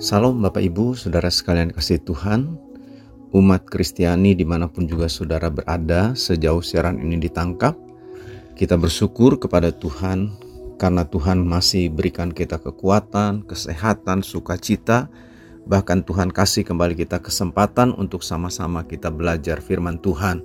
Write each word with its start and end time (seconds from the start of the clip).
Salam 0.00 0.40
Bapak 0.40 0.64
Ibu, 0.64 0.96
Saudara 0.96 1.28
sekalian 1.28 1.76
kasih 1.76 2.00
Tuhan, 2.00 2.56
umat 3.36 3.68
Kristiani 3.68 4.32
di 4.32 4.48
mana 4.48 4.64
pun 4.64 4.88
juga 4.88 5.12
saudara 5.12 5.52
berada 5.52 6.16
sejauh 6.16 6.64
siaran 6.64 6.96
ini 7.04 7.20
ditangkap. 7.20 7.76
Kita 8.56 8.80
bersyukur 8.80 9.36
kepada 9.36 9.68
Tuhan 9.68 10.32
karena 10.80 11.04
Tuhan 11.04 11.44
masih 11.44 11.92
berikan 11.92 12.32
kita 12.32 12.56
kekuatan, 12.56 13.44
kesehatan, 13.44 14.24
sukacita, 14.24 15.12
bahkan 15.68 16.00
Tuhan 16.00 16.32
kasih 16.32 16.64
kembali 16.64 16.96
kita 16.96 17.20
kesempatan 17.20 17.92
untuk 17.92 18.24
sama-sama 18.24 18.88
kita 18.88 19.12
belajar 19.12 19.60
firman 19.60 20.00
Tuhan. 20.00 20.40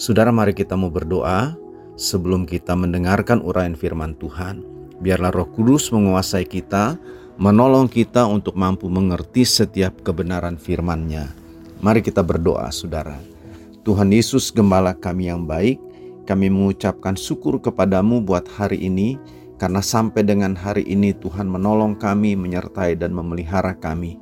Saudara 0.00 0.32
mari 0.32 0.56
kita 0.56 0.72
mau 0.72 0.88
berdoa 0.88 1.52
sebelum 2.00 2.48
kita 2.48 2.72
mendengarkan 2.72 3.44
uraian 3.44 3.76
firman 3.76 4.16
Tuhan. 4.16 4.64
Biarlah 5.04 5.36
roh 5.36 5.52
kudus 5.52 5.92
menguasai 5.92 6.48
kita, 6.48 6.96
menolong 7.36 7.84
kita 7.84 8.24
untuk 8.24 8.56
mampu 8.56 8.88
mengerti 8.88 9.44
setiap 9.44 10.00
kebenaran 10.00 10.56
firman-Nya. 10.56 11.28
Mari 11.84 12.00
kita 12.00 12.24
berdoa, 12.24 12.72
saudara. 12.72 13.20
Tuhan 13.84 14.08
Yesus, 14.08 14.48
gembala 14.48 14.96
kami 14.96 15.28
yang 15.28 15.44
baik, 15.44 15.76
kami 16.24 16.48
mengucapkan 16.48 17.12
syukur 17.12 17.60
kepadamu 17.60 18.24
buat 18.24 18.48
hari 18.56 18.88
ini, 18.88 19.20
karena 19.60 19.84
sampai 19.84 20.24
dengan 20.24 20.56
hari 20.56 20.88
ini 20.88 21.12
Tuhan 21.12 21.44
menolong 21.44 22.00
kami, 22.00 22.34
menyertai 22.34 22.96
dan 22.96 23.12
memelihara 23.12 23.76
kami. 23.76 24.16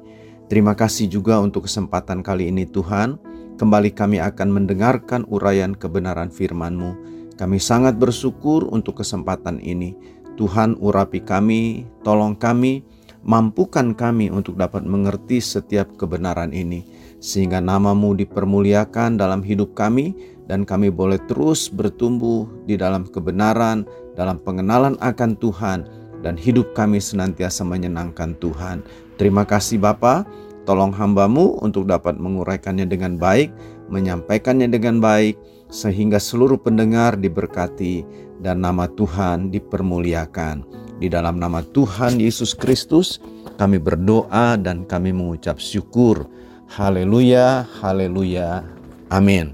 Terima 0.50 0.74
kasih 0.74 1.06
juga 1.06 1.38
untuk 1.38 1.70
kesempatan 1.70 2.20
kali 2.20 2.50
ini 2.50 2.66
Tuhan, 2.66 3.16
kembali 3.56 3.94
kami 3.94 4.19
akan 4.20 4.48
mendengarkan 4.50 5.22
uraian 5.30 5.72
kebenaran 5.72 6.34
firman-Mu. 6.34 7.14
Kami 7.38 7.58
sangat 7.62 7.94
bersyukur 7.94 8.66
untuk 8.69 9.00
kesempatan 9.02 9.62
ini. 9.62 9.94
Tuhan 10.34 10.74
urapi 10.83 11.22
kami, 11.22 11.86
tolong 12.02 12.34
kami, 12.34 12.83
mampukan 13.24 13.96
kami 13.96 14.28
untuk 14.28 14.61
dapat 14.61 14.84
mengerti 14.84 15.41
setiap 15.41 15.97
kebenaran 15.97 16.53
ini, 16.53 16.84
sehingga 17.19 17.58
namamu 17.58 18.12
dipermuliakan 18.12 19.17
dalam 19.17 19.41
hidup 19.41 19.72
kami, 19.72 20.12
dan 20.44 20.69
kami 20.69 20.92
boleh 20.92 21.17
terus 21.25 21.72
bertumbuh 21.72 22.45
di 22.69 22.77
dalam 22.77 23.08
kebenaran, 23.08 23.89
dalam 24.12 24.36
pengenalan 24.45 25.00
akan 25.00 25.41
Tuhan, 25.41 25.89
dan 26.20 26.36
hidup 26.36 26.77
kami 26.77 27.00
senantiasa 27.00 27.64
menyenangkan 27.64 28.36
Tuhan. 28.45 28.84
Terima 29.17 29.48
kasih 29.48 29.80
Bapa, 29.80 30.28
tolong 30.69 30.92
hambamu 30.92 31.61
untuk 31.64 31.89
dapat 31.89 32.20
menguraikannya 32.20 32.84
dengan 32.84 33.17
baik, 33.17 33.48
menyampaikannya 33.89 34.69
dengan 34.69 35.00
baik, 35.00 35.41
sehingga 35.72 36.20
seluruh 36.20 36.61
pendengar 36.61 37.17
diberkati 37.17 38.05
dan 38.45 38.61
nama 38.61 38.84
Tuhan 38.84 39.48
dipermuliakan. 39.48 40.83
Di 41.05 41.12
dalam 41.12 41.36
nama 41.36 41.60
Tuhan 41.60 42.16
Yesus 42.16 42.56
Kristus, 42.56 43.20
kami 43.60 43.77
berdoa 43.77 44.56
dan 44.56 44.88
kami 44.88 45.12
mengucap 45.12 45.61
syukur. 45.61 46.24
Haleluya, 46.72 47.69
haleluya, 47.84 48.64
amin. 49.12 49.52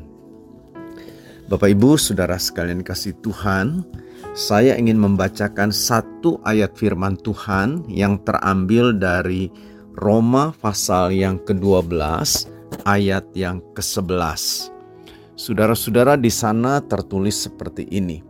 Bapak, 1.50 1.74
ibu, 1.74 1.98
saudara 1.98 2.38
sekalian, 2.38 2.86
kasih 2.86 3.18
Tuhan, 3.18 3.82
saya 4.38 4.78
ingin 4.78 4.94
membacakan 4.94 5.74
satu 5.74 6.38
ayat 6.46 6.78
firman 6.78 7.18
Tuhan 7.18 7.82
yang 7.90 8.22
terambil 8.22 8.94
dari 8.94 9.50
Roma, 9.98 10.54
pasal 10.54 11.10
yang 11.10 11.42
ke-12, 11.42 12.46
ayat 12.86 13.26
yang 13.34 13.58
ke-11. 13.74 14.70
Saudara-saudara, 15.34 16.14
di 16.14 16.30
sana 16.30 16.78
tertulis 16.78 17.42
seperti 17.42 17.90
ini 17.90 18.29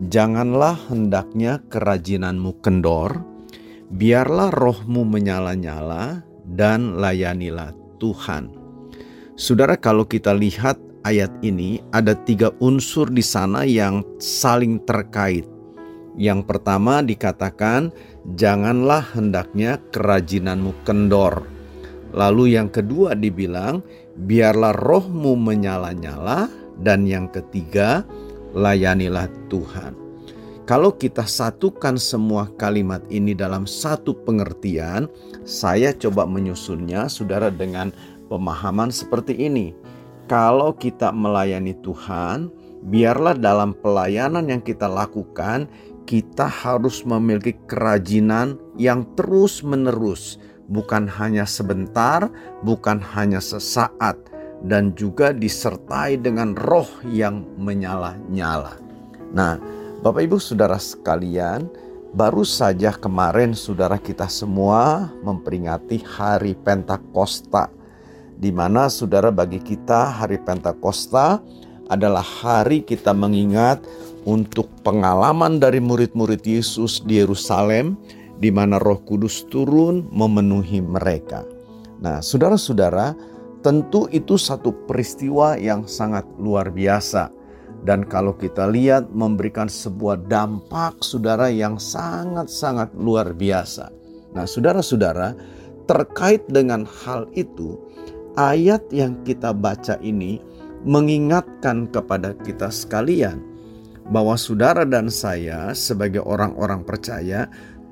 Janganlah 0.00 0.88
hendaknya 0.88 1.60
kerajinanmu 1.68 2.64
kendor, 2.64 3.20
biarlah 3.92 4.48
rohmu 4.48 5.04
menyala-nyala 5.04 6.24
dan 6.48 6.96
layanilah 6.96 7.76
Tuhan. 8.00 8.48
Saudara, 9.36 9.76
kalau 9.76 10.08
kita 10.08 10.32
lihat 10.32 10.80
ayat 11.04 11.28
ini, 11.44 11.84
ada 11.92 12.16
tiga 12.16 12.48
unsur 12.64 13.12
di 13.12 13.20
sana 13.20 13.68
yang 13.68 14.00
saling 14.16 14.80
terkait. 14.88 15.44
Yang 16.16 16.48
pertama 16.48 17.04
dikatakan, 17.04 17.92
janganlah 18.40 19.04
hendaknya 19.12 19.76
kerajinanmu 19.92 20.80
kendor. 20.88 21.44
Lalu 22.16 22.56
yang 22.56 22.72
kedua 22.72 23.12
dibilang, 23.12 23.84
biarlah 24.16 24.72
rohmu 24.72 25.36
menyala-nyala. 25.36 26.48
Dan 26.80 27.04
yang 27.04 27.28
ketiga, 27.28 28.08
layanilah 28.54 29.30
Tuhan. 29.50 29.94
Kalau 30.70 30.94
kita 30.94 31.26
satukan 31.26 31.98
semua 31.98 32.46
kalimat 32.54 33.02
ini 33.10 33.34
dalam 33.34 33.66
satu 33.66 34.14
pengertian, 34.22 35.10
saya 35.42 35.90
coba 35.90 36.30
menyusunnya, 36.30 37.10
saudara, 37.10 37.50
dengan 37.50 37.90
pemahaman 38.30 38.94
seperti 38.94 39.34
ini. 39.34 39.74
Kalau 40.30 40.70
kita 40.70 41.10
melayani 41.10 41.74
Tuhan, 41.82 42.54
biarlah 42.86 43.34
dalam 43.34 43.74
pelayanan 43.82 44.46
yang 44.46 44.62
kita 44.62 44.86
lakukan, 44.86 45.66
kita 46.06 46.46
harus 46.46 47.02
memiliki 47.02 47.58
kerajinan 47.66 48.54
yang 48.78 49.02
terus-menerus, 49.18 50.38
bukan 50.70 51.10
hanya 51.10 51.50
sebentar, 51.50 52.30
bukan 52.62 53.02
hanya 53.02 53.42
sesaat, 53.42 54.22
dan 54.64 54.92
juga 54.96 55.32
disertai 55.32 56.20
dengan 56.20 56.52
roh 56.56 56.88
yang 57.08 57.44
menyala-nyala. 57.56 58.76
Nah, 59.32 59.56
Bapak 60.00 60.24
Ibu 60.24 60.36
Saudara 60.40 60.76
sekalian, 60.76 61.68
baru 62.12 62.44
saja 62.44 62.92
kemarin 62.96 63.52
saudara 63.52 63.96
kita 63.96 64.26
semua 64.26 65.12
memperingati 65.22 66.02
hari 66.02 66.56
Pentakosta 66.56 67.70
di 68.40 68.48
mana 68.48 68.88
saudara 68.88 69.28
bagi 69.28 69.60
kita 69.60 70.16
hari 70.24 70.40
Pentakosta 70.40 71.44
adalah 71.92 72.24
hari 72.24 72.80
kita 72.80 73.12
mengingat 73.12 73.84
untuk 74.24 74.72
pengalaman 74.80 75.60
dari 75.60 75.76
murid-murid 75.76 76.40
Yesus 76.40 77.04
di 77.04 77.20
Yerusalem 77.20 78.00
di 78.40 78.48
mana 78.48 78.80
Roh 78.80 79.04
Kudus 79.04 79.44
turun 79.52 80.08
memenuhi 80.08 80.80
mereka. 80.80 81.44
Nah, 82.00 82.24
saudara-saudara, 82.24 83.12
Tentu 83.60 84.08
itu 84.08 84.40
satu 84.40 84.72
peristiwa 84.88 85.56
yang 85.60 85.84
sangat 85.84 86.24
luar 86.40 86.72
biasa. 86.72 87.28
Dan 87.84 88.04
kalau 88.04 88.36
kita 88.36 88.68
lihat 88.68 89.08
memberikan 89.12 89.68
sebuah 89.68 90.28
dampak 90.28 91.00
saudara 91.00 91.48
yang 91.48 91.80
sangat-sangat 91.80 92.92
luar 92.96 93.32
biasa. 93.32 93.88
Nah 94.36 94.44
saudara-saudara 94.44 95.32
terkait 95.88 96.44
dengan 96.48 96.84
hal 96.84 97.28
itu 97.32 97.80
ayat 98.36 98.84
yang 98.92 99.16
kita 99.24 99.50
baca 99.56 99.96
ini 100.04 100.40
mengingatkan 100.84 101.88
kepada 101.92 102.36
kita 102.40 102.72
sekalian 102.72 103.40
bahwa 104.10 104.34
saudara 104.34 104.82
dan 104.82 105.06
saya 105.12 105.70
sebagai 105.76 106.24
orang-orang 106.24 106.82
percaya 106.82 107.46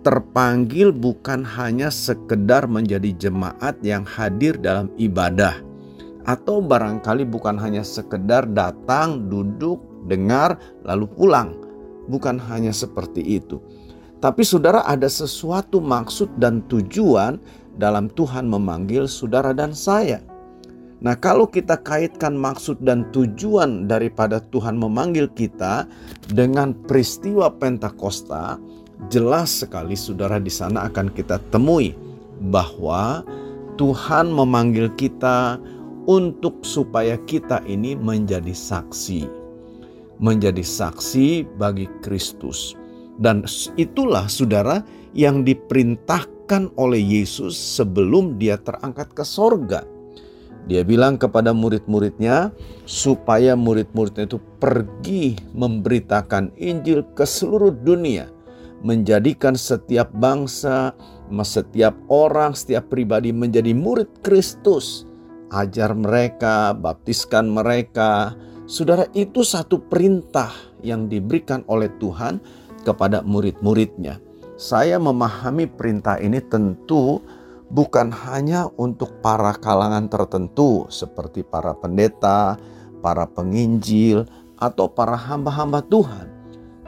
terpanggil 0.06 0.94
bukan 0.94 1.42
hanya 1.42 1.90
sekedar 1.90 2.70
menjadi 2.70 3.12
jemaat 3.28 3.78
yang 3.82 4.06
hadir 4.06 4.54
dalam 4.58 4.88
ibadah 4.96 5.68
atau 6.28 6.60
barangkali 6.60 7.24
bukan 7.24 7.56
hanya 7.56 7.80
sekedar 7.80 8.44
datang, 8.52 9.32
duduk, 9.32 9.80
dengar, 10.12 10.60
lalu 10.84 11.08
pulang. 11.08 11.56
Bukan 12.12 12.36
hanya 12.52 12.72
seperti 12.72 13.24
itu. 13.40 13.64
Tapi 14.20 14.44
saudara 14.44 14.84
ada 14.84 15.08
sesuatu 15.08 15.80
maksud 15.80 16.36
dan 16.36 16.60
tujuan 16.68 17.40
dalam 17.80 18.12
Tuhan 18.12 18.44
memanggil 18.44 19.08
saudara 19.08 19.56
dan 19.56 19.72
saya. 19.72 20.20
Nah, 20.98 21.14
kalau 21.14 21.46
kita 21.46 21.78
kaitkan 21.78 22.34
maksud 22.34 22.82
dan 22.82 23.06
tujuan 23.14 23.86
daripada 23.86 24.42
Tuhan 24.50 24.74
memanggil 24.74 25.30
kita 25.30 25.86
dengan 26.34 26.74
peristiwa 26.74 27.54
Pentakosta, 27.54 28.58
jelas 29.06 29.62
sekali 29.62 29.94
saudara 29.94 30.42
di 30.42 30.50
sana 30.50 30.90
akan 30.90 31.14
kita 31.14 31.38
temui 31.54 31.94
bahwa 32.50 33.22
Tuhan 33.78 34.34
memanggil 34.34 34.90
kita 34.98 35.62
untuk 36.10 36.66
supaya 36.66 37.14
kita 37.30 37.62
ini 37.70 37.94
menjadi 37.94 38.50
saksi. 38.50 39.30
Menjadi 40.18 40.66
saksi 40.66 41.46
bagi 41.62 41.86
Kristus. 42.02 42.74
Dan 43.22 43.46
itulah 43.78 44.26
saudara 44.26 44.82
yang 45.14 45.46
diperintahkan 45.46 46.74
oleh 46.74 46.98
Yesus 46.98 47.54
sebelum 47.54 48.34
dia 48.38 48.58
terangkat 48.58 49.14
ke 49.14 49.22
sorga. 49.22 49.86
Dia 50.66 50.82
bilang 50.82 51.16
kepada 51.16 51.54
murid-muridnya 51.54 52.50
supaya 52.84 53.54
murid-muridnya 53.54 54.26
itu 54.26 54.38
pergi 54.58 55.38
memberitakan 55.54 56.52
Injil 56.58 57.06
ke 57.14 57.24
seluruh 57.24 57.72
dunia 57.72 58.37
menjadikan 58.82 59.58
setiap 59.58 60.10
bangsa, 60.14 60.94
setiap 61.42 61.94
orang, 62.08 62.54
setiap 62.54 62.88
pribadi 62.90 63.34
menjadi 63.34 63.74
murid 63.74 64.22
Kristus. 64.22 65.04
Ajar 65.48 65.96
mereka, 65.96 66.76
baptiskan 66.76 67.48
mereka. 67.48 68.36
Saudara, 68.68 69.08
itu 69.16 69.40
satu 69.40 69.80
perintah 69.80 70.52
yang 70.84 71.08
diberikan 71.08 71.64
oleh 71.72 71.88
Tuhan 71.96 72.36
kepada 72.84 73.24
murid-muridnya. 73.24 74.20
Saya 74.60 75.00
memahami 75.00 75.70
perintah 75.70 76.20
ini 76.20 76.42
tentu 76.44 77.22
bukan 77.72 78.12
hanya 78.12 78.68
untuk 78.76 79.20
para 79.24 79.56
kalangan 79.56 80.08
tertentu 80.08 80.84
seperti 80.92 81.40
para 81.44 81.72
pendeta, 81.72 82.60
para 83.00 83.24
penginjil, 83.24 84.28
atau 84.58 84.90
para 84.90 85.14
hamba-hamba 85.14 85.80
Tuhan. 85.86 86.27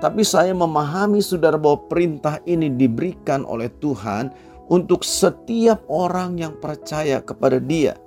Tapi 0.01 0.25
saya 0.25 0.57
memahami 0.57 1.21
saudara 1.21 1.61
bahwa 1.61 1.85
perintah 1.87 2.41
ini 2.49 2.73
diberikan 2.73 3.45
oleh 3.45 3.69
Tuhan 3.85 4.33
untuk 4.73 5.05
setiap 5.05 5.85
orang 5.93 6.41
yang 6.41 6.57
percaya 6.57 7.21
kepada 7.21 7.61
dia. 7.61 8.01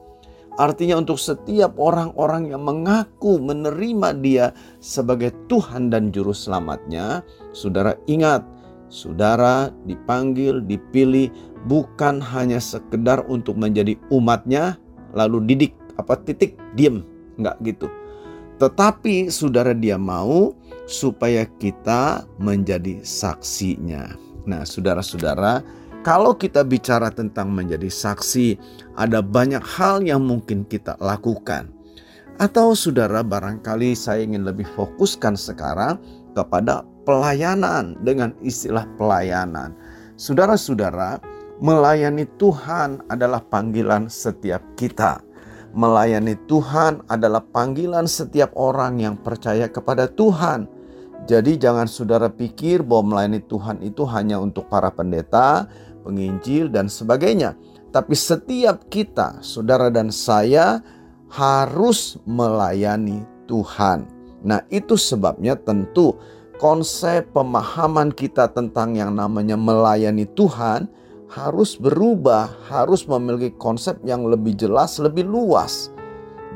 Artinya 0.57 1.01
untuk 1.01 1.18
setiap 1.18 1.78
orang-orang 1.81 2.54
yang 2.54 2.62
mengaku 2.62 3.42
menerima 3.42 4.10
dia 4.22 4.45
sebagai 4.78 5.34
Tuhan 5.50 5.90
dan 5.90 6.13
Juru 6.13 6.34
Selamatnya. 6.34 7.25
Saudara 7.54 7.98
ingat, 8.06 8.45
saudara 8.90 9.74
dipanggil, 9.86 10.62
dipilih 10.62 11.30
bukan 11.66 12.19
hanya 12.19 12.60
sekedar 12.60 13.24
untuk 13.31 13.56
menjadi 13.56 13.95
umatnya 14.12 14.78
lalu 15.16 15.45
didik 15.45 15.74
apa 15.95 16.18
titik 16.19 16.57
diem 16.75 17.06
nggak 17.40 17.57
gitu 17.63 17.88
tetapi 18.60 19.30
saudara 19.30 19.72
dia 19.74 19.95
mau 19.95 20.54
supaya 20.94 21.50
kita 21.57 22.30
menjadi 22.38 23.01
saksinya 23.01 24.13
nah 24.45 24.62
saudara-saudara 24.62 25.66
kalau 26.06 26.38
kita 26.38 26.62
bicara 26.62 27.10
tentang 27.10 27.50
menjadi 27.50 27.90
saksi 27.90 28.62
ada 28.94 29.25
banyak 29.25 29.66
hal 29.66 30.06
yang 30.06 30.22
mungkin 30.22 30.62
kita 30.69 30.94
lakukan 31.01 31.74
atau 32.38 32.78
saudara 32.78 33.25
barangkali 33.25 33.98
saya 33.98 34.22
ingin 34.22 34.45
lebih 34.45 34.69
fokuskan 34.78 35.34
sekarang 35.34 35.98
kepada 36.38 36.86
pelayanan 37.10 37.98
dengan 38.06 38.38
istilah 38.45 38.86
pelayanan 39.01 39.74
saudara-saudara 40.22 41.34
Melayani 41.63 42.28
Tuhan 42.42 43.07
adalah 43.07 43.40
panggilan 43.40 44.12
setiap 44.12 44.60
kita. 44.75 45.24
Melayani 45.72 46.36
Tuhan 46.50 47.06
adalah 47.07 47.40
panggilan 47.40 48.10
setiap 48.10 48.51
orang 48.57 49.00
yang 49.00 49.16
percaya 49.16 49.72
kepada 49.72 50.12
Tuhan. 50.12 50.66
Jadi 51.24 51.56
jangan 51.56 51.88
saudara 51.88 52.28
pikir 52.28 52.84
bahwa 52.84 53.16
melayani 53.16 53.40
Tuhan 53.48 53.80
itu 53.80 54.04
hanya 54.04 54.44
untuk 54.44 54.68
para 54.68 54.92
pendeta, 54.92 55.72
penginjil 56.04 56.68
dan 56.68 56.92
sebagainya. 56.92 57.56
Tapi 57.96 58.12
setiap 58.12 58.92
kita, 58.92 59.40
saudara 59.40 59.88
dan 59.88 60.12
saya 60.12 60.84
harus 61.31 62.20
melayani 62.28 63.24
Tuhan. 63.48 64.04
Nah, 64.44 64.60
itu 64.68 65.00
sebabnya 65.00 65.56
tentu 65.56 66.20
konsep 66.60 67.31
pemahaman 67.31 68.12
kita 68.12 68.52
tentang 68.52 69.00
yang 69.00 69.16
namanya 69.16 69.56
melayani 69.56 70.28
Tuhan 70.36 70.92
harus 71.31 71.80
berubah, 71.80 72.52
harus 72.68 73.08
memiliki 73.08 73.56
konsep 73.56 73.98
yang 74.04 74.28
lebih 74.28 74.54
jelas, 74.60 75.00
lebih 75.00 75.24
luas. 75.24 75.90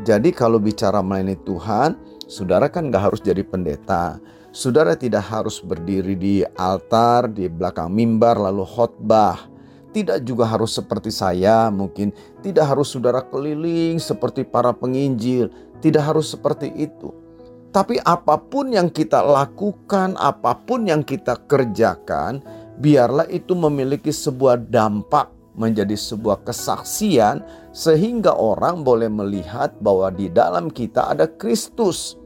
Jadi 0.03 0.29
kalau 0.35 0.59
bicara 0.59 0.99
melayani 0.99 1.39
Tuhan, 1.47 1.97
saudara 2.27 2.67
kan 2.67 2.91
gak 2.91 3.09
harus 3.09 3.21
jadi 3.23 3.41
pendeta. 3.41 4.19
Saudara 4.57 4.97
tidak 4.97 5.29
harus 5.29 5.61
berdiri 5.61 6.17
di 6.17 6.41
altar, 6.57 7.29
di 7.29 7.45
belakang 7.45 7.93
mimbar 7.93 8.41
lalu 8.41 8.65
khotbah. 8.65 9.45
Tidak 9.93 10.25
juga 10.25 10.49
harus 10.49 10.73
seperti 10.73 11.13
saya, 11.13 11.69
mungkin 11.69 12.09
tidak 12.41 12.73
harus 12.73 12.89
saudara 12.89 13.21
keliling 13.21 14.01
seperti 14.01 14.41
para 14.41 14.73
penginjil, 14.73 15.53
tidak 15.77 16.09
harus 16.09 16.33
seperti 16.33 16.73
itu. 16.73 17.13
Tapi 17.69 18.01
apa 18.01 18.41
pun 18.41 18.73
yang 18.73 18.89
kita 18.89 19.21
lakukan, 19.21 20.17
apa 20.17 20.57
pun 20.57 20.89
yang 20.89 21.05
kita 21.05 21.37
kerjakan, 21.45 22.41
biarlah 22.81 23.29
itu 23.29 23.53
memiliki 23.53 24.09
sebuah 24.09 24.57
dampak 24.57 25.29
menjadi 25.53 25.93
sebuah 25.93 26.41
kesaksian 26.41 27.45
sehingga 27.77 28.33
orang 28.33 28.81
boleh 28.81 29.05
melihat 29.05 29.77
bahwa 29.85 30.09
di 30.09 30.33
dalam 30.33 30.73
kita 30.73 31.13
ada 31.13 31.29
Kristus. 31.29 32.17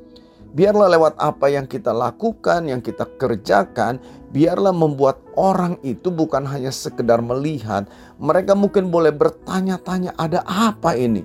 Biarlah 0.51 0.91
lewat 0.91 1.15
apa 1.15 1.47
yang 1.47 1.63
kita 1.63 1.95
lakukan, 1.95 2.67
yang 2.67 2.83
kita 2.83 3.07
kerjakan, 3.15 4.03
biarlah 4.35 4.75
membuat 4.75 5.23
orang 5.39 5.79
itu 5.79 6.11
bukan 6.11 6.43
hanya 6.43 6.75
sekedar 6.75 7.23
melihat, 7.23 7.87
mereka 8.19 8.51
mungkin 8.51 8.91
boleh 8.91 9.15
bertanya-tanya 9.15 10.11
ada 10.19 10.43
apa 10.43 10.99
ini? 10.99 11.23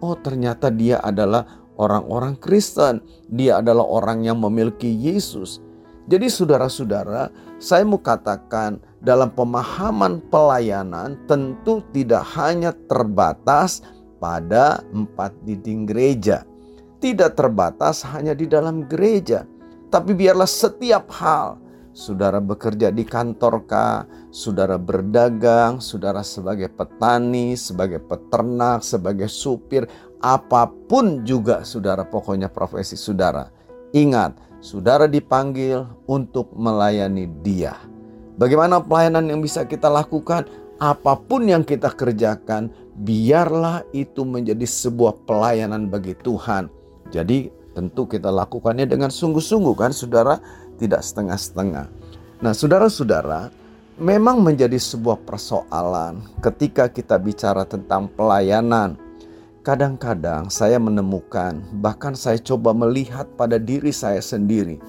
Oh, 0.00 0.16
ternyata 0.16 0.72
dia 0.72 1.04
adalah 1.04 1.44
orang-orang 1.76 2.32
Kristen. 2.40 3.04
Dia 3.28 3.60
adalah 3.60 3.84
orang 3.84 4.24
yang 4.24 4.40
memiliki 4.40 4.88
Yesus. 4.88 5.60
Jadi 6.10 6.26
saudara-saudara, 6.26 7.30
saya 7.62 7.86
mau 7.86 8.00
katakan 8.00 8.82
dalam 8.98 9.30
pemahaman 9.30 10.18
pelayanan 10.32 11.14
tentu 11.30 11.78
tidak 11.94 12.26
hanya 12.34 12.74
terbatas 12.90 13.86
pada 14.18 14.82
empat 14.90 15.30
dinding 15.46 15.86
gereja. 15.86 16.42
Tidak 17.02 17.34
terbatas 17.34 18.06
hanya 18.14 18.30
di 18.30 18.46
dalam 18.46 18.86
gereja. 18.86 19.42
Tapi 19.90 20.14
biarlah 20.14 20.46
setiap 20.46 21.10
hal, 21.18 21.58
saudara 21.90 22.38
bekerja 22.38 22.94
di 22.94 23.02
kantor 23.02 23.66
kah, 23.66 24.06
saudara 24.30 24.78
berdagang, 24.78 25.82
saudara 25.82 26.22
sebagai 26.22 26.70
petani, 26.70 27.58
sebagai 27.58 27.98
peternak, 27.98 28.86
sebagai 28.86 29.26
supir, 29.26 29.90
apa 30.22 30.70
pun 30.86 31.26
juga 31.26 31.66
saudara 31.66 32.06
pokoknya 32.06 32.46
profesi 32.46 32.94
saudara. 32.94 33.50
Ingat, 33.90 34.62
saudara 34.62 35.10
dipanggil 35.10 35.82
untuk 36.06 36.54
melayani 36.54 37.26
Dia. 37.42 37.76
Bagaimana 38.38 38.78
pelayanan 38.78 39.26
yang 39.26 39.42
bisa 39.42 39.66
kita 39.66 39.90
lakukan? 39.90 40.46
Apa 40.78 41.18
pun 41.18 41.50
yang 41.50 41.66
kita 41.66 41.92
kerjakan, 41.92 42.70
biarlah 42.94 43.82
itu 43.90 44.22
menjadi 44.22 44.64
sebuah 44.64 45.26
pelayanan 45.28 45.90
bagi 45.90 46.14
Tuhan. 46.16 46.81
Jadi, 47.12 47.52
tentu 47.76 48.08
kita 48.08 48.32
lakukannya 48.32 48.88
dengan 48.88 49.12
sungguh-sungguh, 49.12 49.74
kan, 49.76 49.92
saudara, 49.92 50.40
tidak 50.80 51.04
setengah-setengah. 51.04 51.86
Nah, 52.40 52.52
saudara-saudara, 52.56 53.52
memang 54.00 54.40
menjadi 54.40 54.80
sebuah 54.80 55.20
persoalan 55.22 56.24
ketika 56.40 56.88
kita 56.88 57.20
bicara 57.20 57.68
tentang 57.68 58.08
pelayanan 58.08 58.96
Kadang-kadang 59.62 60.50
saya 60.50 60.74
menemukan, 60.82 61.62
bahkan 61.78 62.18
saya 62.18 62.34
coba 62.42 62.74
melihat 62.74 63.30
pada 63.38 63.62
diri 63.62 63.94
saya 63.94 64.18
sendiri. 64.18 64.82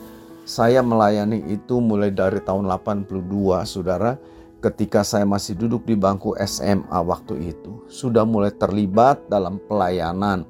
Saya 0.50 0.82
melayani 0.82 1.46
itu 1.46 1.78
mulai 1.78 2.10
dari 2.10 2.42
tahun 2.42 2.66
82, 2.66 3.70
saudara. 3.70 4.18
Ketika 4.66 5.06
saya 5.06 5.30
masih 5.30 5.54
duduk 5.62 5.86
di 5.86 5.94
bangku 5.94 6.34
SMA 6.42 7.00
waktu 7.06 7.54
itu, 7.54 7.86
sudah 7.86 8.26
mulai 8.26 8.50
terlibat 8.50 9.22
dalam 9.30 9.62
pelayanan, 9.62 10.42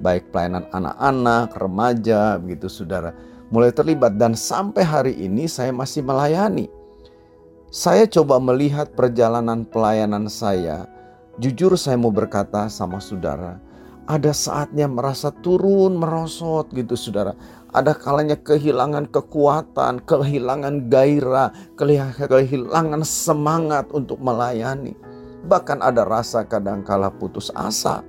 baik 0.00 0.32
pelayanan 0.32 0.64
anak-anak, 0.72 1.52
remaja, 1.58 2.38
begitu 2.40 2.70
saudara. 2.70 3.12
Mulai 3.52 3.74
terlibat 3.74 4.16
dan 4.16 4.32
sampai 4.32 4.80
hari 4.80 5.14
ini 5.18 5.44
saya 5.44 5.74
masih 5.74 6.00
melayani. 6.00 6.72
Saya 7.68 8.08
coba 8.08 8.40
melihat 8.40 8.92
perjalanan 8.96 9.64
pelayanan 9.64 10.28
saya. 10.28 10.88
Jujur 11.40 11.76
saya 11.80 11.96
mau 11.96 12.12
berkata 12.12 12.68
sama 12.68 13.00
saudara, 13.00 13.56
ada 14.04 14.34
saatnya 14.34 14.84
merasa 14.90 15.32
turun 15.32 15.96
merosot 15.96 16.68
gitu 16.76 16.98
saudara. 16.98 17.32
Ada 17.72 17.96
kalanya 17.96 18.36
kehilangan 18.36 19.08
kekuatan, 19.08 20.04
kehilangan 20.04 20.92
gairah, 20.92 21.56
kehilangan 21.80 23.00
semangat 23.08 23.88
untuk 23.96 24.20
melayani. 24.20 24.92
Bahkan 25.48 25.80
ada 25.80 26.04
rasa 26.04 26.44
kadangkala 26.44 27.08
putus 27.08 27.48
asa. 27.56 28.04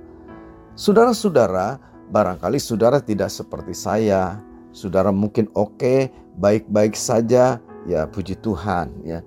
Saudara-saudara, 0.74 1.78
barangkali 2.10 2.58
saudara 2.58 2.98
tidak 2.98 3.30
seperti 3.30 3.78
saya. 3.78 4.42
Saudara 4.74 5.14
mungkin 5.14 5.46
oke, 5.54 6.10
baik-baik 6.34 6.98
saja, 6.98 7.62
ya 7.86 8.10
puji 8.10 8.34
Tuhan 8.42 8.90
ya. 9.06 9.22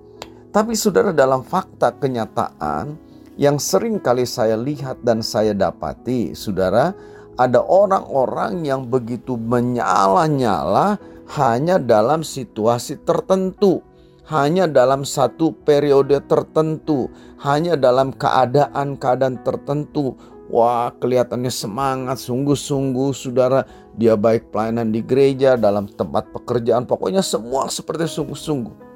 Tapi 0.52 0.76
saudara 0.76 1.08
dalam 1.08 1.40
fakta 1.40 1.88
kenyataan, 1.96 3.00
yang 3.40 3.56
sering 3.56 3.96
kali 3.96 4.28
saya 4.28 4.60
lihat 4.60 5.00
dan 5.00 5.24
saya 5.24 5.56
dapati, 5.56 6.36
saudara, 6.36 6.92
ada 7.40 7.64
orang-orang 7.64 8.68
yang 8.68 8.84
begitu 8.84 9.40
menyala-nyala 9.40 11.00
hanya 11.32 11.80
dalam 11.80 12.20
situasi 12.20 13.00
tertentu, 13.08 13.80
hanya 14.28 14.68
dalam 14.68 15.00
satu 15.00 15.56
periode 15.64 16.20
tertentu, 16.28 17.08
hanya 17.40 17.72
dalam 17.72 18.12
keadaan-keadaan 18.12 19.40
tertentu. 19.40 20.12
Wah, 20.48 20.88
kelihatannya 20.96 21.52
semangat 21.52 22.24
sungguh-sungguh, 22.24 23.12
saudara. 23.12 23.68
Dia 24.00 24.16
baik 24.16 24.48
pelayanan 24.48 24.88
di 24.88 25.04
gereja, 25.04 25.60
dalam 25.60 25.84
tempat 25.84 26.32
pekerjaan, 26.32 26.88
pokoknya 26.88 27.20
semua 27.20 27.68
seperti 27.68 28.08
sungguh-sungguh. 28.08 28.88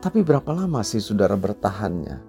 Tapi 0.00 0.24
berapa 0.24 0.48
lama 0.56 0.80
sih 0.80 1.04
saudara 1.04 1.36
bertahannya? 1.36 2.24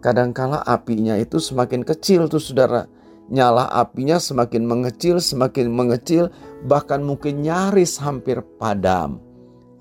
Kadangkala 0.00 0.64
apinya 0.64 1.16
itu 1.20 1.36
semakin 1.36 1.84
kecil 1.84 2.32
tuh 2.32 2.40
saudara. 2.40 2.88
Nyala 3.28 3.68
apinya 3.68 4.16
semakin 4.16 4.64
mengecil, 4.64 5.20
semakin 5.20 5.68
mengecil, 5.68 6.32
bahkan 6.64 7.04
mungkin 7.04 7.44
nyaris 7.44 8.00
hampir 8.00 8.40
padam. 8.56 9.20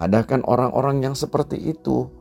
Ada 0.03 0.27
kan 0.27 0.43
orang-orang 0.43 1.03
yang 1.07 1.15
seperti 1.15 1.55
itu. 1.60 2.12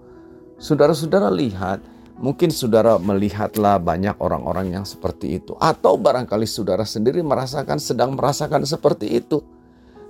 Saudara-saudara 0.63 1.31
lihat 1.35 1.83
Mungkin 2.23 2.55
saudara 2.55 3.03
melihatlah 3.03 3.83
banyak 3.83 4.15
orang-orang 4.23 4.79
yang 4.79 4.87
seperti 4.87 5.43
itu, 5.43 5.59
atau 5.59 5.99
barangkali 5.99 6.47
saudara 6.47 6.87
sendiri 6.87 7.19
merasakan, 7.19 7.83
sedang 7.83 8.15
merasakan 8.15 8.63
seperti 8.63 9.19
itu. 9.19 9.43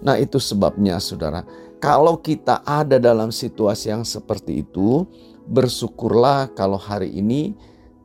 Nah, 0.05 0.21
itu 0.21 0.37
sebabnya, 0.37 1.01
saudara, 1.01 1.41
kalau 1.81 2.21
kita 2.21 2.61
ada 2.69 3.01
dalam 3.01 3.33
situasi 3.33 3.97
yang 3.97 4.05
seperti 4.05 4.61
itu, 4.61 5.09
bersyukurlah 5.49 6.53
kalau 6.53 6.77
hari 6.77 7.17
ini 7.17 7.57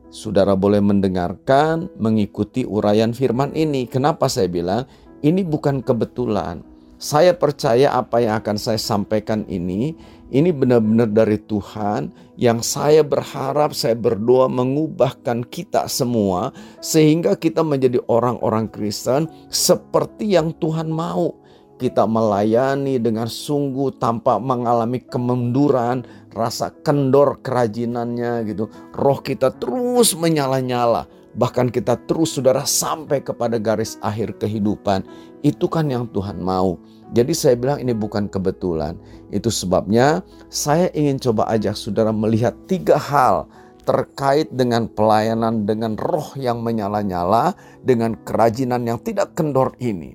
saudara 0.08 0.56
boleh 0.56 0.80
mendengarkan, 0.80 1.92
mengikuti 2.00 2.64
uraian 2.64 3.12
firman 3.12 3.52
ini. 3.52 3.84
Kenapa 3.84 4.26
saya 4.32 4.48
bilang 4.48 4.88
ini 5.20 5.44
bukan 5.44 5.84
kebetulan? 5.84 6.64
Saya 6.98 7.30
percaya 7.30 7.94
apa 7.94 8.18
yang 8.18 8.42
akan 8.42 8.58
saya 8.58 8.74
sampaikan 8.74 9.46
ini, 9.46 9.94
ini 10.34 10.50
benar-benar 10.50 11.06
dari 11.06 11.38
Tuhan 11.38 12.10
yang 12.34 12.58
saya 12.58 13.06
berharap, 13.06 13.70
saya 13.70 13.94
berdoa 13.94 14.50
mengubahkan 14.50 15.46
kita 15.46 15.86
semua 15.86 16.50
sehingga 16.82 17.38
kita 17.38 17.62
menjadi 17.62 18.02
orang-orang 18.10 18.66
Kristen 18.66 19.30
seperti 19.46 20.34
yang 20.34 20.50
Tuhan 20.58 20.90
mau. 20.90 21.38
Kita 21.78 22.02
melayani 22.10 22.98
dengan 22.98 23.30
sungguh 23.30 23.94
tanpa 24.02 24.42
mengalami 24.42 24.98
kemunduran, 24.98 26.02
rasa 26.34 26.74
kendor 26.82 27.38
kerajinannya 27.46 28.42
gitu. 28.50 28.66
Roh 28.90 29.22
kita 29.22 29.54
terus 29.54 30.18
menyala-nyala 30.18 31.06
bahkan 31.38 31.70
kita 31.70 31.94
terus 32.10 32.34
saudara 32.34 32.66
sampai 32.66 33.22
kepada 33.22 33.62
garis 33.62 33.94
akhir 34.02 34.42
kehidupan. 34.42 35.06
Itu 35.46 35.70
kan 35.70 35.86
yang 35.86 36.10
Tuhan 36.10 36.42
mau. 36.42 36.82
Jadi 37.14 37.32
saya 37.32 37.54
bilang 37.54 37.78
ini 37.78 37.94
bukan 37.94 38.26
kebetulan. 38.26 38.98
Itu 39.30 39.48
sebabnya 39.48 40.26
saya 40.50 40.90
ingin 40.92 41.22
coba 41.22 41.46
ajak 41.54 41.78
saudara 41.78 42.10
melihat 42.10 42.58
tiga 42.66 42.98
hal 42.98 43.46
terkait 43.86 44.52
dengan 44.52 44.84
pelayanan 44.84 45.64
dengan 45.64 45.96
roh 45.96 46.36
yang 46.36 46.60
menyala-nyala, 46.60 47.56
dengan 47.80 48.18
kerajinan 48.26 48.84
yang 48.84 49.00
tidak 49.00 49.32
kendor 49.32 49.72
ini. 49.80 50.12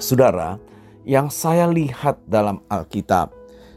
Saudara, 0.00 0.56
yang 1.04 1.28
saya 1.28 1.68
lihat 1.68 2.24
dalam 2.24 2.64
Alkitab, 2.72 3.34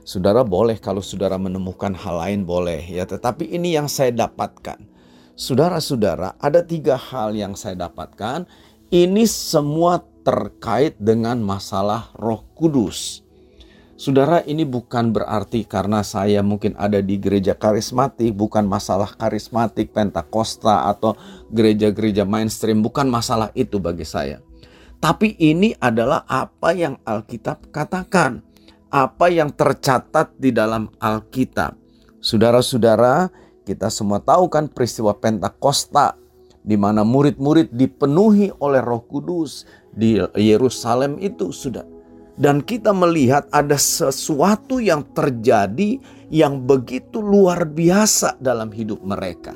saudara 0.07 0.47
boleh 0.47 0.79
kalau 0.79 1.03
saudara 1.03 1.35
menemukan 1.35 1.91
hal 1.91 2.23
lain 2.23 2.47
boleh 2.47 2.79
ya, 2.87 3.03
tetapi 3.03 3.51
ini 3.51 3.75
yang 3.75 3.91
saya 3.91 4.15
dapatkan. 4.15 4.90
Saudara-saudara, 5.41 6.37
ada 6.37 6.61
tiga 6.61 6.93
hal 6.93 7.33
yang 7.33 7.57
saya 7.57 7.73
dapatkan. 7.73 8.45
Ini 8.93 9.25
semua 9.25 9.97
terkait 10.21 11.01
dengan 11.01 11.41
masalah 11.41 12.13
Roh 12.13 12.45
Kudus. 12.53 13.25
Saudara, 13.97 14.45
ini 14.45 14.69
bukan 14.69 15.09
berarti 15.09 15.65
karena 15.65 16.05
saya 16.05 16.45
mungkin 16.45 16.77
ada 16.77 17.01
di 17.01 17.17
gereja 17.17 17.57
karismatik, 17.57 18.37
bukan 18.37 18.69
masalah 18.69 19.17
karismatik, 19.17 19.89
pentakosta, 19.89 20.85
atau 20.93 21.17
gereja-gereja 21.49 22.21
mainstream, 22.21 22.85
bukan 22.85 23.09
masalah 23.09 23.49
itu 23.57 23.81
bagi 23.81 24.05
saya. 24.05 24.45
Tapi 25.01 25.41
ini 25.41 25.73
adalah 25.81 26.21
apa 26.29 26.69
yang 26.77 27.01
Alkitab 27.01 27.73
katakan, 27.73 28.45
apa 28.93 29.25
yang 29.33 29.49
tercatat 29.49 30.37
di 30.37 30.53
dalam 30.53 30.93
Alkitab. 31.01 31.73
Saudara-saudara, 32.21 33.49
kita 33.61 33.93
semua 33.93 34.17
tahu 34.17 34.49
kan 34.49 34.65
peristiwa 34.65 35.13
Pentakosta 35.13 36.17
di 36.61 36.77
mana 36.77 37.01
murid-murid 37.01 37.73
dipenuhi 37.73 38.53
oleh 38.61 38.81
Roh 38.81 39.01
Kudus 39.05 39.65
di 39.89 40.21
Yerusalem 40.37 41.17
itu 41.17 41.49
sudah. 41.49 41.85
Dan 42.41 42.63
kita 42.65 42.95
melihat 42.95 43.45
ada 43.53 43.77
sesuatu 43.77 44.81
yang 44.81 45.05
terjadi 45.13 46.01
yang 46.31 46.63
begitu 46.63 47.19
luar 47.21 47.67
biasa 47.67 48.39
dalam 48.41 48.71
hidup 48.71 49.03
mereka. 49.03 49.53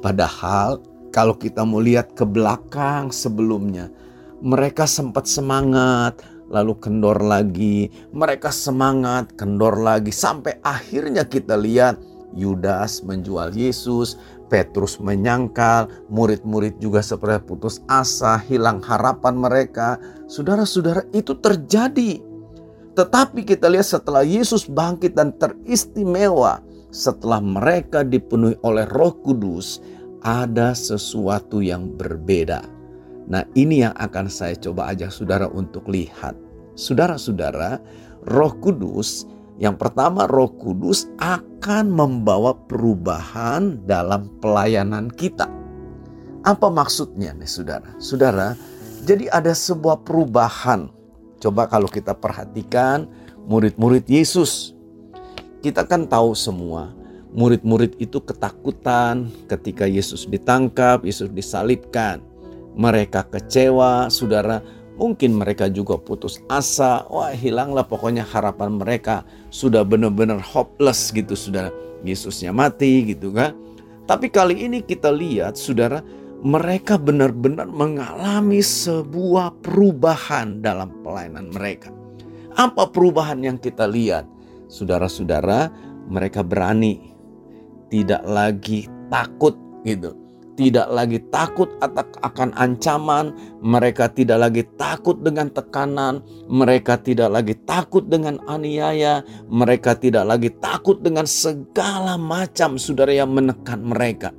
Padahal 0.00 0.80
kalau 1.12 1.36
kita 1.36 1.62
mau 1.62 1.78
lihat 1.78 2.16
ke 2.16 2.24
belakang 2.24 3.12
sebelumnya, 3.14 3.92
mereka 4.40 4.88
sempat 4.88 5.28
semangat, 5.28 6.18
lalu 6.50 6.74
kendor 6.80 7.20
lagi, 7.22 7.92
mereka 8.10 8.50
semangat, 8.50 9.36
kendor 9.36 9.78
lagi, 9.78 10.10
sampai 10.10 10.58
akhirnya 10.64 11.28
kita 11.28 11.54
lihat 11.54 12.00
Yudas 12.34 13.02
menjual 13.02 13.54
Yesus, 13.54 14.18
Petrus 14.50 14.98
menyangkal, 14.98 15.86
murid-murid 16.10 16.82
juga 16.82 17.00
seperti 17.00 17.46
putus 17.46 17.78
asa, 17.86 18.38
hilang 18.42 18.82
harapan 18.82 19.38
mereka. 19.38 19.96
Saudara-saudara, 20.26 21.06
itu 21.14 21.38
terjadi. 21.38 22.18
Tetapi 22.98 23.46
kita 23.46 23.70
lihat 23.70 23.86
setelah 23.86 24.26
Yesus 24.26 24.66
bangkit 24.66 25.14
dan 25.14 25.30
teristimewa, 25.38 26.58
setelah 26.90 27.38
mereka 27.38 28.02
dipenuhi 28.02 28.58
oleh 28.66 28.84
Roh 28.90 29.14
Kudus, 29.22 29.78
ada 30.26 30.74
sesuatu 30.74 31.62
yang 31.62 31.94
berbeda. 31.94 32.66
Nah, 33.30 33.46
ini 33.54 33.86
yang 33.86 33.94
akan 33.94 34.26
saya 34.26 34.58
coba 34.58 34.90
ajak 34.90 35.14
saudara 35.14 35.46
untuk 35.46 35.86
lihat. 35.86 36.34
Saudara-saudara, 36.74 37.78
Roh 38.26 38.52
Kudus 38.58 39.24
yang 39.60 39.76
pertama, 39.76 40.24
Roh 40.24 40.48
Kudus 40.56 41.12
akan 41.20 41.92
membawa 41.92 42.56
perubahan 42.56 43.84
dalam 43.84 44.32
pelayanan 44.40 45.12
kita. 45.12 45.44
Apa 46.48 46.72
maksudnya 46.72 47.36
nih, 47.36 47.44
saudara? 47.44 47.92
Saudara, 48.00 48.56
jadi 49.04 49.28
ada 49.28 49.52
sebuah 49.52 50.00
perubahan. 50.00 50.88
Coba 51.44 51.68
kalau 51.68 51.92
kita 51.92 52.16
perhatikan 52.16 53.04
murid-murid 53.44 54.08
Yesus. 54.08 54.72
Kita 55.60 55.84
kan 55.84 56.08
tahu 56.08 56.32
semua, 56.32 56.96
murid-murid 57.36 58.00
itu 58.00 58.16
ketakutan 58.24 59.28
ketika 59.44 59.84
Yesus 59.84 60.24
ditangkap, 60.24 61.04
Yesus 61.04 61.28
disalibkan. 61.28 62.24
Mereka 62.80 63.28
kecewa, 63.28 64.08
saudara, 64.08 64.64
Mungkin 65.00 65.32
mereka 65.40 65.72
juga 65.72 65.96
putus 65.96 66.44
asa, 66.44 67.08
wah 67.08 67.32
hilanglah 67.32 67.88
pokoknya 67.88 68.20
harapan 68.20 68.76
mereka. 68.76 69.24
Sudah 69.50 69.82
benar-benar 69.82 70.38
hopeless 70.38 71.10
gitu 71.10 71.34
saudara. 71.34 71.74
Yesusnya 72.06 72.54
mati 72.54 73.12
gitu 73.12 73.34
kan. 73.34 73.52
Tapi 74.06 74.30
kali 74.30 74.66
ini 74.66 74.82
kita 74.82 75.10
lihat 75.12 75.54
saudara, 75.58 76.02
mereka 76.40 76.96
benar-benar 76.96 77.68
mengalami 77.68 78.64
sebuah 78.64 79.60
perubahan 79.60 80.64
dalam 80.64 80.90
pelayanan 81.04 81.52
mereka. 81.52 81.92
Apa 82.56 82.90
perubahan 82.90 83.38
yang 83.44 83.58
kita 83.60 83.86
lihat? 83.86 84.26
Saudara-saudara, 84.70 85.70
mereka 86.10 86.42
berani 86.42 87.14
tidak 87.90 88.22
lagi 88.26 88.86
takut 89.10 89.58
gitu 89.82 90.19
tidak 90.58 90.88
lagi 90.90 91.18
takut 91.30 91.70
akan 92.20 92.50
ancaman, 92.56 93.32
mereka 93.60 94.10
tidak 94.10 94.38
lagi 94.40 94.62
takut 94.76 95.20
dengan 95.20 95.52
tekanan, 95.52 96.24
mereka 96.50 96.98
tidak 96.98 97.30
lagi 97.30 97.54
takut 97.64 98.06
dengan 98.06 98.40
aniaya, 98.48 99.22
mereka 99.48 99.94
tidak 99.96 100.26
lagi 100.26 100.50
takut 100.58 101.00
dengan 101.00 101.24
segala 101.24 102.18
macam 102.18 102.80
saudara 102.80 103.14
yang 103.14 103.30
menekan 103.30 103.84
mereka. 103.84 104.34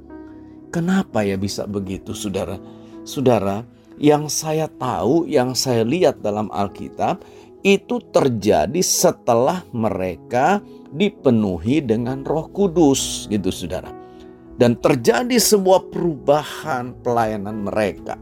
Kenapa 0.71 1.23
ya 1.23 1.35
bisa 1.35 1.67
begitu 1.67 2.15
saudara? 2.15 2.55
Saudara, 3.03 3.67
yang 3.99 4.31
saya 4.31 4.71
tahu, 4.71 5.27
yang 5.27 5.53
saya 5.53 5.83
lihat 5.83 6.23
dalam 6.23 6.47
Alkitab 6.49 7.21
itu 7.61 8.01
terjadi 8.09 8.81
setelah 8.81 9.61
mereka 9.69 10.63
dipenuhi 10.89 11.81
dengan 11.85 12.25
Roh 12.25 12.49
Kudus 12.49 13.29
gitu 13.29 13.53
saudara 13.53 14.00
dan 14.61 14.77
terjadi 14.77 15.41
sebuah 15.41 15.89
perubahan 15.89 16.93
pelayanan 17.01 17.65
mereka. 17.65 18.13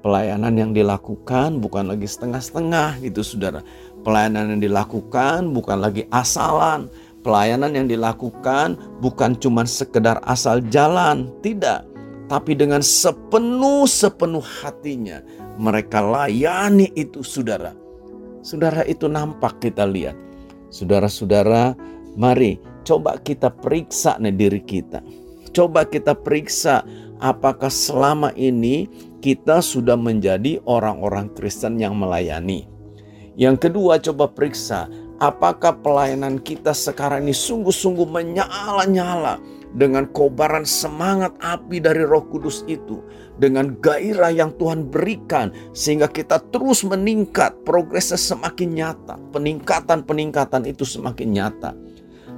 Pelayanan 0.00 0.56
yang 0.56 0.72
dilakukan 0.72 1.60
bukan 1.60 1.92
lagi 1.92 2.08
setengah-setengah 2.08 3.04
gitu 3.04 3.20
saudara. 3.20 3.60
Pelayanan 4.00 4.56
yang 4.56 4.64
dilakukan 4.64 5.52
bukan 5.52 5.84
lagi 5.84 6.08
asalan. 6.08 6.88
Pelayanan 7.20 7.76
yang 7.76 7.84
dilakukan 7.84 8.80
bukan 9.04 9.36
cuma 9.36 9.68
sekedar 9.68 10.24
asal 10.24 10.64
jalan, 10.72 11.28
tidak. 11.44 11.84
Tapi 12.32 12.56
dengan 12.56 12.80
sepenuh-sepenuh 12.80 14.40
hatinya 14.64 15.20
mereka 15.60 16.00
layani 16.00 16.88
itu 16.96 17.20
saudara. 17.20 17.76
Saudara 18.40 18.88
itu 18.88 19.04
nampak 19.04 19.60
kita 19.60 19.84
lihat. 19.84 20.16
Saudara-saudara, 20.72 21.76
mari 22.16 22.56
coba 22.88 23.20
kita 23.20 23.52
periksa 23.52 24.16
nih 24.16 24.32
diri 24.32 24.64
kita 24.64 25.27
Coba 25.58 25.82
kita 25.82 26.14
periksa 26.14 26.86
apakah 27.18 27.66
selama 27.66 28.30
ini 28.38 28.86
kita 29.18 29.58
sudah 29.58 29.98
menjadi 29.98 30.62
orang-orang 30.62 31.34
Kristen 31.34 31.82
yang 31.82 31.98
melayani. 31.98 32.70
Yang 33.34 33.66
kedua, 33.66 33.98
coba 33.98 34.30
periksa 34.30 34.86
apakah 35.18 35.74
pelayanan 35.82 36.38
kita 36.38 36.70
sekarang 36.70 37.26
ini 37.26 37.34
sungguh-sungguh 37.34 38.06
menyala-nyala 38.06 39.42
dengan 39.74 40.06
kobaran 40.14 40.62
semangat 40.62 41.34
api 41.42 41.82
dari 41.82 42.06
Roh 42.06 42.22
Kudus 42.30 42.62
itu, 42.70 43.02
dengan 43.42 43.74
gairah 43.82 44.30
yang 44.30 44.54
Tuhan 44.62 44.86
berikan, 44.86 45.50
sehingga 45.74 46.06
kita 46.06 46.38
terus 46.54 46.86
meningkat, 46.86 47.66
progresnya 47.66 48.14
semakin 48.14 48.78
nyata, 48.78 49.18
peningkatan-peningkatan 49.34 50.70
itu 50.70 50.86
semakin 50.86 51.28
nyata, 51.34 51.74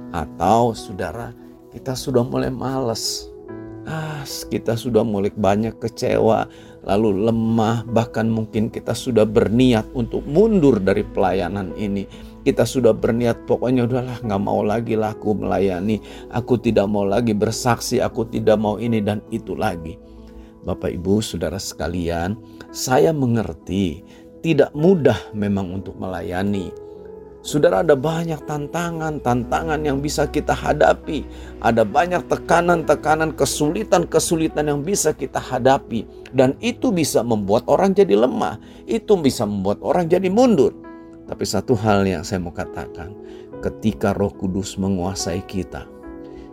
atau 0.09 0.73
saudara, 0.73 1.37
kita 1.71 1.95
sudah 1.95 2.21
mulai 2.21 2.51
males. 2.51 3.27
Ah, 3.89 4.21
kita 4.53 4.77
sudah 4.77 5.01
mulai 5.01 5.33
banyak 5.33 5.73
kecewa, 5.81 6.45
lalu 6.85 7.25
lemah, 7.25 7.81
bahkan 7.89 8.29
mungkin 8.29 8.69
kita 8.69 8.93
sudah 8.93 9.25
berniat 9.25 9.89
untuk 9.97 10.21
mundur 10.29 10.77
dari 10.77 11.01
pelayanan 11.01 11.73
ini. 11.73 12.05
Kita 12.45 12.61
sudah 12.61 12.93
berniat 12.93 13.49
pokoknya 13.49 13.89
udahlah 13.89 14.21
nggak 14.21 14.41
mau 14.41 14.61
lagi 14.61 14.93
lah 14.93 15.17
aku 15.17 15.33
melayani, 15.33 15.97
aku 16.29 16.61
tidak 16.61 16.85
mau 16.93 17.01
lagi 17.01 17.33
bersaksi, 17.33 17.97
aku 17.97 18.29
tidak 18.29 18.61
mau 18.61 18.77
ini 18.77 19.01
dan 19.01 19.25
itu 19.33 19.57
lagi. 19.57 19.97
Bapak 20.61 20.93
Ibu, 20.93 21.25
Saudara 21.25 21.57
sekalian, 21.57 22.37
saya 22.69 23.09
mengerti 23.09 24.05
tidak 24.45 24.69
mudah 24.77 25.17
memang 25.33 25.81
untuk 25.81 25.97
melayani. 25.97 26.69
Saudara 27.41 27.81
ada 27.81 27.97
banyak 27.97 28.45
tantangan-tantangan 28.45 29.81
yang 29.81 29.97
bisa 29.97 30.29
kita 30.29 30.53
hadapi. 30.53 31.25
Ada 31.57 31.81
banyak 31.81 32.29
tekanan-tekanan, 32.29 33.33
kesulitan-kesulitan 33.33 34.69
yang 34.69 34.85
bisa 34.85 35.09
kita 35.09 35.41
hadapi. 35.41 36.05
Dan 36.29 36.53
itu 36.61 36.93
bisa 36.93 37.25
membuat 37.25 37.65
orang 37.65 37.97
jadi 37.97 38.13
lemah. 38.13 38.61
Itu 38.85 39.17
bisa 39.17 39.49
membuat 39.49 39.81
orang 39.81 40.05
jadi 40.05 40.29
mundur. 40.29 40.69
Tapi 41.25 41.41
satu 41.41 41.73
hal 41.73 42.05
yang 42.05 42.21
saya 42.21 42.45
mau 42.45 42.53
katakan. 42.53 43.09
Ketika 43.65 44.13
roh 44.13 44.29
kudus 44.37 44.77
menguasai 44.77 45.41
kita. 45.41 45.89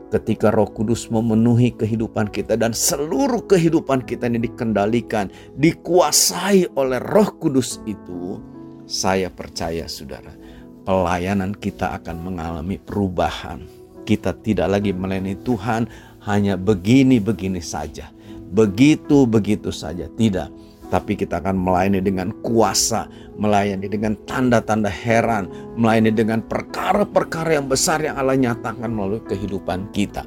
Ketika 0.09 0.49
roh 0.49 0.73
kudus 0.73 1.12
memenuhi 1.12 1.76
kehidupan 1.76 2.33
kita 2.33 2.57
dan 2.57 2.73
seluruh 2.73 3.45
kehidupan 3.45 4.09
kita 4.09 4.25
ini 4.25 4.40
dikendalikan. 4.40 5.28
Dikuasai 5.52 6.73
oleh 6.80 6.97
roh 6.97 7.28
kudus 7.37 7.76
itu. 7.85 8.40
Saya 8.88 9.28
percaya 9.28 9.85
saudara 9.85 10.48
pelayanan 10.88 11.52
kita 11.52 12.00
akan 12.00 12.16
mengalami 12.33 12.80
perubahan. 12.80 13.61
Kita 14.09 14.33
tidak 14.40 14.73
lagi 14.73 14.97
melayani 14.97 15.37
Tuhan 15.45 15.85
hanya 16.25 16.57
begini-begini 16.57 17.61
saja. 17.61 18.09
Begitu-begitu 18.57 19.68
saja. 19.68 20.09
Tidak. 20.09 20.49
Tapi 20.88 21.21
kita 21.21 21.45
akan 21.45 21.61
melayani 21.61 22.00
dengan 22.00 22.33
kuasa, 22.40 23.04
melayani 23.37 23.85
dengan 23.92 24.16
tanda-tanda 24.25 24.88
heran, 24.88 25.76
melayani 25.76 26.09
dengan 26.09 26.40
perkara-perkara 26.40 27.61
yang 27.61 27.68
besar 27.68 28.00
yang 28.00 28.16
Allah 28.16 28.40
nyatakan 28.40 28.88
melalui 28.88 29.21
kehidupan 29.28 29.92
kita. 29.92 30.25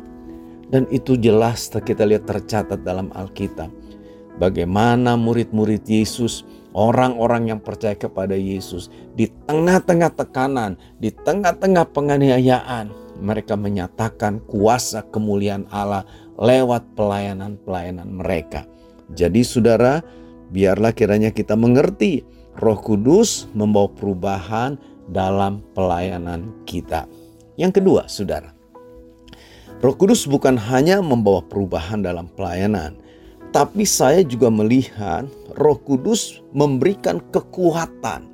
Dan 0.70 0.86
itu 0.94 1.18
jelas 1.18 1.74
kita 1.74 2.06
lihat 2.06 2.30
tercatat 2.30 2.86
dalam 2.86 3.10
Alkitab. 3.18 3.74
Bagaimana 4.38 5.18
murid-murid 5.18 5.82
Yesus 5.90 6.46
orang-orang 6.72 7.52
yang 7.56 7.60
percaya 7.60 7.96
kepada 7.96 8.36
Yesus 8.36 8.92
di 9.16 9.28
tengah-tengah 9.48 10.12
tekanan, 10.16 10.80
di 11.00 11.12
tengah-tengah 11.12 11.88
penganiayaan, 11.92 12.92
mereka 13.22 13.54
menyatakan 13.54 14.42
kuasa 14.50 15.06
kemuliaan 15.14 15.70
Allah 15.70 16.08
lewat 16.42 16.98
pelayanan-pelayanan 16.98 18.10
mereka. 18.10 18.66
Jadi 19.14 19.46
saudara, 19.46 20.02
biarlah 20.50 20.96
kiranya 20.96 21.30
kita 21.30 21.54
mengerti 21.54 22.26
Roh 22.58 22.80
Kudus 22.80 23.48
membawa 23.54 23.88
perubahan 23.92 24.76
dalam 25.08 25.64
pelayanan 25.76 26.64
kita. 26.64 27.06
Yang 27.60 27.84
kedua, 27.84 28.08
saudara, 28.08 28.56
Roh 29.82 29.96
Kudus 29.98 30.26
bukan 30.26 30.58
hanya 30.58 31.04
membawa 31.04 31.44
perubahan 31.46 32.02
dalam 32.02 32.30
pelayanan, 32.34 32.98
tapi 33.52 33.84
saya 33.84 34.24
juga 34.24 34.48
melihat 34.48 35.28
Roh 35.60 35.76
Kudus 35.76 36.40
memberikan 36.56 37.20
kekuatan. 37.36 38.32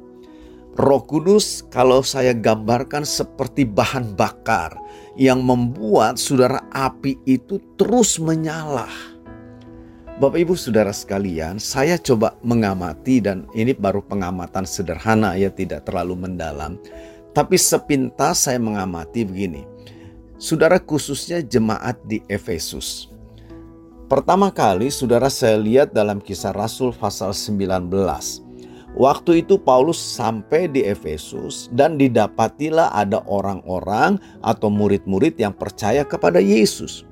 Roh 0.77 1.01
Kudus, 1.09 1.65
kalau 1.73 2.05
saya 2.05 2.37
gambarkan 2.37 3.01
seperti 3.01 3.65
bahan 3.65 4.13
bakar 4.13 4.77
yang 5.17 5.41
membuat 5.41 6.21
saudara 6.21 6.61
api 6.69 7.17
itu 7.25 7.57
terus 7.81 8.21
menyala. 8.21 8.85
Bapak 10.17 10.37
Ibu 10.37 10.57
Saudara 10.57 10.93
sekalian, 10.93 11.61
saya 11.61 11.97
coba 11.97 12.37
mengamati 12.41 13.21
dan 13.21 13.45
ini 13.53 13.73
baru 13.73 14.01
pengamatan 14.01 14.65
sederhana 14.65 15.37
ya 15.37 15.49
tidak 15.49 15.85
terlalu 15.85 16.29
mendalam. 16.29 16.77
Tapi 17.33 17.53
sepintas 17.53 18.49
saya 18.49 18.57
mengamati 18.57 19.25
begini. 19.25 19.65
Saudara 20.41 20.81
khususnya 20.81 21.41
jemaat 21.41 22.01
di 22.05 22.21
Efesus. 22.29 23.16
Pertama 24.07 24.47
kali 24.55 24.87
saudara 24.87 25.27
saya 25.27 25.59
lihat 25.59 25.91
dalam 25.91 26.23
kisah 26.23 26.55
Rasul 26.55 26.95
pasal 26.95 27.35
19. 27.35 27.91
Waktu 28.95 29.43
itu 29.43 29.59
Paulus 29.59 29.99
sampai 29.99 30.71
di 30.71 30.87
Efesus 30.87 31.67
dan 31.75 31.99
didapatilah 31.99 32.95
ada 32.95 33.19
orang-orang 33.27 34.15
atau 34.39 34.71
murid-murid 34.71 35.35
yang 35.35 35.51
percaya 35.51 36.07
kepada 36.07 36.39
Yesus. 36.39 37.03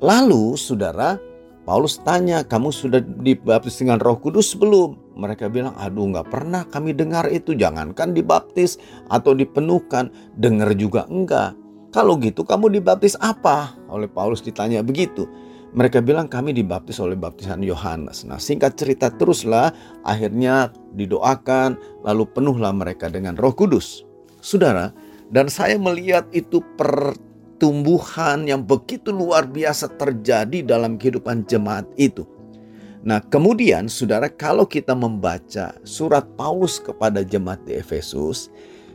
Lalu 0.00 0.56
saudara 0.56 1.20
Paulus 1.68 2.00
tanya, 2.00 2.40
kamu 2.40 2.72
sudah 2.72 3.04
dibaptis 3.04 3.76
dengan 3.84 4.00
roh 4.00 4.16
kudus 4.16 4.56
belum? 4.56 5.20
Mereka 5.20 5.52
bilang, 5.52 5.76
aduh 5.76 6.08
nggak 6.08 6.32
pernah 6.32 6.64
kami 6.64 6.96
dengar 6.96 7.28
itu. 7.28 7.52
Jangankan 7.52 8.16
dibaptis 8.16 8.80
atau 9.12 9.36
dipenuhkan, 9.36 10.08
dengar 10.40 10.72
juga 10.72 11.04
enggak. 11.04 11.52
Kalau 11.92 12.16
gitu 12.16 12.48
kamu 12.48 12.80
dibaptis 12.80 13.12
apa? 13.20 13.76
Oleh 13.92 14.08
Paulus 14.08 14.40
ditanya 14.40 14.80
begitu. 14.80 15.28
Mereka 15.74 16.06
bilang 16.06 16.30
kami 16.30 16.54
dibaptis 16.54 17.02
oleh 17.02 17.18
baptisan 17.18 17.58
Yohanes. 17.58 18.22
Nah 18.22 18.38
singkat 18.38 18.78
cerita 18.78 19.10
teruslah 19.10 19.74
akhirnya 20.06 20.70
didoakan 20.94 21.74
lalu 22.06 22.30
penuhlah 22.30 22.70
mereka 22.70 23.10
dengan 23.10 23.34
roh 23.34 23.50
kudus. 23.50 24.06
Saudara, 24.38 24.94
dan 25.34 25.50
saya 25.50 25.74
melihat 25.74 26.30
itu 26.30 26.62
pertumbuhan 26.78 28.46
yang 28.46 28.62
begitu 28.62 29.10
luar 29.10 29.50
biasa 29.50 29.90
terjadi 29.98 30.62
dalam 30.62 30.94
kehidupan 30.94 31.42
jemaat 31.50 31.90
itu. 31.98 32.22
Nah 33.02 33.18
kemudian 33.26 33.90
saudara 33.90 34.30
kalau 34.30 34.70
kita 34.70 34.94
membaca 34.94 35.74
surat 35.82 36.22
Paulus 36.38 36.78
kepada 36.78 37.26
jemaat 37.26 37.58
di 37.66 37.74
Efesus, 37.74 38.46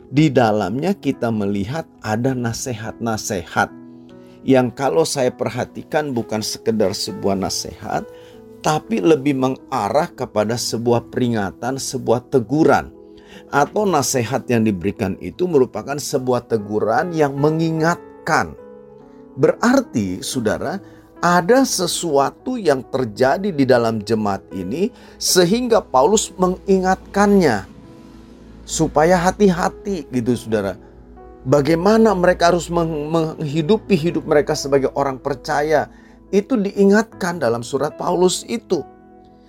di 0.08 0.32
dalamnya 0.32 0.96
kita 0.96 1.28
melihat 1.28 1.84
ada 2.00 2.32
nasihat-nasihat 2.32 3.79
yang 4.46 4.72
kalau 4.72 5.04
saya 5.04 5.28
perhatikan 5.28 6.16
bukan 6.16 6.40
sekedar 6.40 6.96
sebuah 6.96 7.36
nasihat, 7.36 8.08
tapi 8.64 9.00
lebih 9.00 9.36
mengarah 9.36 10.08
kepada 10.08 10.56
sebuah 10.56 11.08
peringatan, 11.12 11.76
sebuah 11.76 12.28
teguran. 12.32 12.92
Atau 13.50 13.82
nasihat 13.86 14.46
yang 14.46 14.62
diberikan 14.62 15.18
itu 15.18 15.46
merupakan 15.50 15.98
sebuah 15.98 16.46
teguran 16.46 17.10
yang 17.10 17.34
mengingatkan. 17.34 18.54
Berarti, 19.34 20.22
saudara, 20.22 20.78
ada 21.20 21.62
sesuatu 21.68 22.56
yang 22.56 22.80
terjadi 22.88 23.52
di 23.52 23.64
dalam 23.68 24.00
jemaat 24.00 24.40
ini 24.56 24.88
sehingga 25.20 25.84
Paulus 25.84 26.32
mengingatkannya 26.40 27.68
supaya 28.64 29.20
hati-hati 29.20 30.08
gitu 30.08 30.32
saudara 30.32 30.78
bagaimana 31.46 32.12
mereka 32.12 32.52
harus 32.52 32.68
menghidupi 32.68 33.96
hidup 33.96 34.24
mereka 34.26 34.52
sebagai 34.52 34.92
orang 34.96 35.16
percaya. 35.20 35.88
Itu 36.30 36.54
diingatkan 36.54 37.42
dalam 37.42 37.66
surat 37.66 37.98
Paulus 37.98 38.46
itu. 38.46 38.86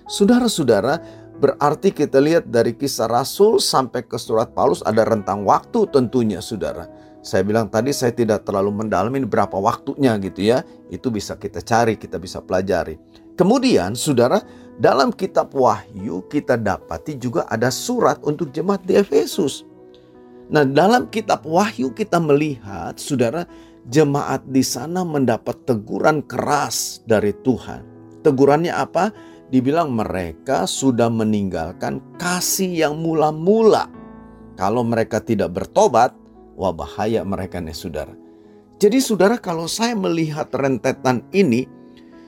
Saudara-saudara, 0.10 0.98
berarti 1.38 1.94
kita 1.94 2.18
lihat 2.18 2.50
dari 2.50 2.74
kisah 2.74 3.06
Rasul 3.06 3.62
sampai 3.62 4.02
ke 4.02 4.18
surat 4.18 4.50
Paulus 4.58 4.82
ada 4.82 5.06
rentang 5.06 5.46
waktu 5.46 5.86
tentunya 5.94 6.42
saudara. 6.42 6.90
Saya 7.22 7.46
bilang 7.46 7.70
tadi 7.70 7.94
saya 7.94 8.10
tidak 8.18 8.50
terlalu 8.50 8.82
mendalami 8.82 9.22
berapa 9.22 9.54
waktunya 9.62 10.18
gitu 10.18 10.42
ya. 10.42 10.66
Itu 10.90 11.14
bisa 11.14 11.38
kita 11.38 11.62
cari, 11.62 12.02
kita 12.02 12.18
bisa 12.18 12.42
pelajari. 12.42 12.98
Kemudian 13.38 13.94
saudara, 13.94 14.42
dalam 14.82 15.14
kitab 15.14 15.54
Wahyu 15.54 16.26
kita 16.34 16.58
dapati 16.58 17.22
juga 17.22 17.46
ada 17.46 17.70
surat 17.70 18.18
untuk 18.26 18.50
jemaat 18.50 18.82
di 18.82 18.98
Efesus. 18.98 19.70
Nah, 20.52 20.68
dalam 20.68 21.08
kitab 21.08 21.48
Wahyu 21.48 21.96
kita 21.96 22.20
melihat 22.20 23.00
saudara 23.00 23.48
jemaat 23.88 24.44
di 24.52 24.60
sana 24.60 25.08
mendapat 25.08 25.64
teguran 25.64 26.20
keras 26.28 27.00
dari 27.08 27.32
Tuhan. 27.40 27.88
Tegurannya 28.20 28.76
apa? 28.76 29.16
Dibilang 29.48 29.96
mereka 29.96 30.68
sudah 30.68 31.08
meninggalkan 31.08 32.04
kasih 32.20 32.68
yang 32.68 33.00
mula-mula. 33.00 33.88
Kalau 34.60 34.84
mereka 34.84 35.24
tidak 35.24 35.56
bertobat, 35.56 36.12
wah 36.60 36.76
bahaya 36.76 37.24
mereka 37.24 37.64
nih 37.64 37.76
saudara. 37.76 38.12
Jadi 38.76 39.00
saudara 39.00 39.40
kalau 39.40 39.72
saya 39.72 39.96
melihat 39.96 40.52
rentetan 40.52 41.24
ini, 41.32 41.64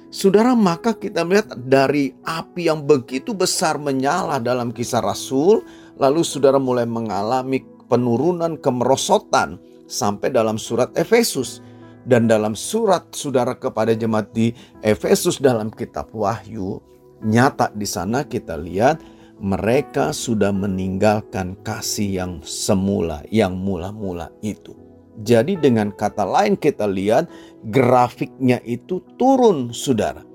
saudara 0.08 0.56
maka 0.56 0.96
kita 0.96 1.28
melihat 1.28 1.60
dari 1.60 2.16
api 2.24 2.72
yang 2.72 2.88
begitu 2.88 3.36
besar 3.36 3.76
menyala 3.76 4.40
dalam 4.40 4.72
kisah 4.72 5.04
Rasul, 5.04 5.60
lalu 6.00 6.24
saudara 6.24 6.56
mulai 6.56 6.88
mengalami 6.88 7.73
penurunan 7.94 8.58
kemerosotan 8.58 9.62
sampai 9.86 10.34
dalam 10.34 10.58
surat 10.58 10.90
Efesus 10.98 11.62
dan 12.10 12.26
dalam 12.26 12.58
surat 12.58 13.06
saudara 13.14 13.54
kepada 13.54 13.94
jemaat 13.94 14.34
di 14.34 14.50
Efesus 14.82 15.38
dalam 15.38 15.70
kitab 15.70 16.10
Wahyu 16.10 16.82
nyata 17.22 17.70
di 17.70 17.86
sana 17.86 18.26
kita 18.26 18.58
lihat 18.58 18.98
mereka 19.38 20.10
sudah 20.10 20.50
meninggalkan 20.50 21.54
kasih 21.62 22.26
yang 22.26 22.34
semula 22.42 23.22
yang 23.30 23.54
mula-mula 23.54 24.34
itu. 24.42 24.74
Jadi 25.22 25.54
dengan 25.62 25.94
kata 25.94 26.26
lain 26.26 26.58
kita 26.58 26.90
lihat 26.90 27.30
grafiknya 27.70 28.58
itu 28.66 29.06
turun 29.22 29.70
saudara. 29.70 30.26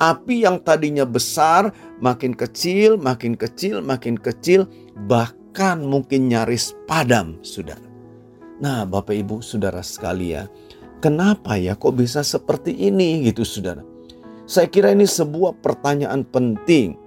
Api 0.00 0.48
yang 0.48 0.64
tadinya 0.64 1.04
besar 1.04 1.68
makin 2.00 2.32
kecil, 2.32 2.96
makin 2.96 3.36
kecil, 3.36 3.84
makin 3.84 4.16
kecil, 4.16 4.64
bahkan 5.04 5.41
mungkin 5.84 6.32
nyaris 6.32 6.72
padam 6.88 7.38
saudara. 7.44 7.84
Nah 8.58 8.88
Bapak 8.88 9.12
Ibu 9.12 9.44
saudara 9.44 9.84
sekalian, 9.84 10.48
kenapa 11.04 11.60
ya 11.60 11.76
kok 11.76 11.94
bisa 11.94 12.24
seperti 12.24 12.72
ini 12.72 13.22
gitu 13.28 13.44
saudara. 13.44 13.84
Saya 14.48 14.66
kira 14.66 14.90
ini 14.90 15.06
sebuah 15.06 15.60
pertanyaan 15.62 16.24
penting. 16.26 16.98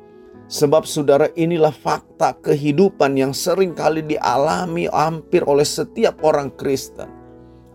Sebab 0.46 0.86
saudara 0.86 1.34
inilah 1.34 1.74
fakta 1.74 2.38
kehidupan 2.38 3.18
yang 3.18 3.34
sering 3.34 3.74
kali 3.74 4.06
dialami 4.06 4.86
hampir 4.86 5.42
oleh 5.42 5.66
setiap 5.66 6.22
orang 6.22 6.54
Kristen 6.54 7.26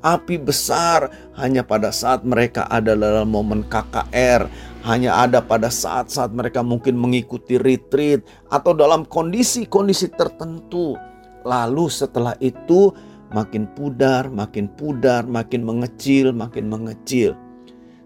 api 0.00 0.40
besar 0.40 1.12
hanya 1.36 1.60
pada 1.60 1.92
saat 1.92 2.24
mereka 2.24 2.66
ada 2.68 2.96
dalam 2.96 3.28
momen 3.28 3.64
KKR, 3.68 4.48
hanya 4.86 5.24
ada 5.26 5.44
pada 5.44 5.68
saat-saat 5.68 6.32
mereka 6.32 6.64
mungkin 6.64 6.96
mengikuti 6.96 7.60
retreat 7.60 8.24
atau 8.48 8.72
dalam 8.72 9.04
kondisi-kondisi 9.04 10.12
tertentu. 10.16 10.96
Lalu 11.44 11.88
setelah 11.88 12.36
itu 12.40 12.92
makin 13.32 13.68
pudar, 13.76 14.28
makin 14.28 14.68
pudar, 14.72 15.24
makin 15.24 15.64
mengecil, 15.64 16.32
makin 16.32 16.68
mengecil. 16.68 17.36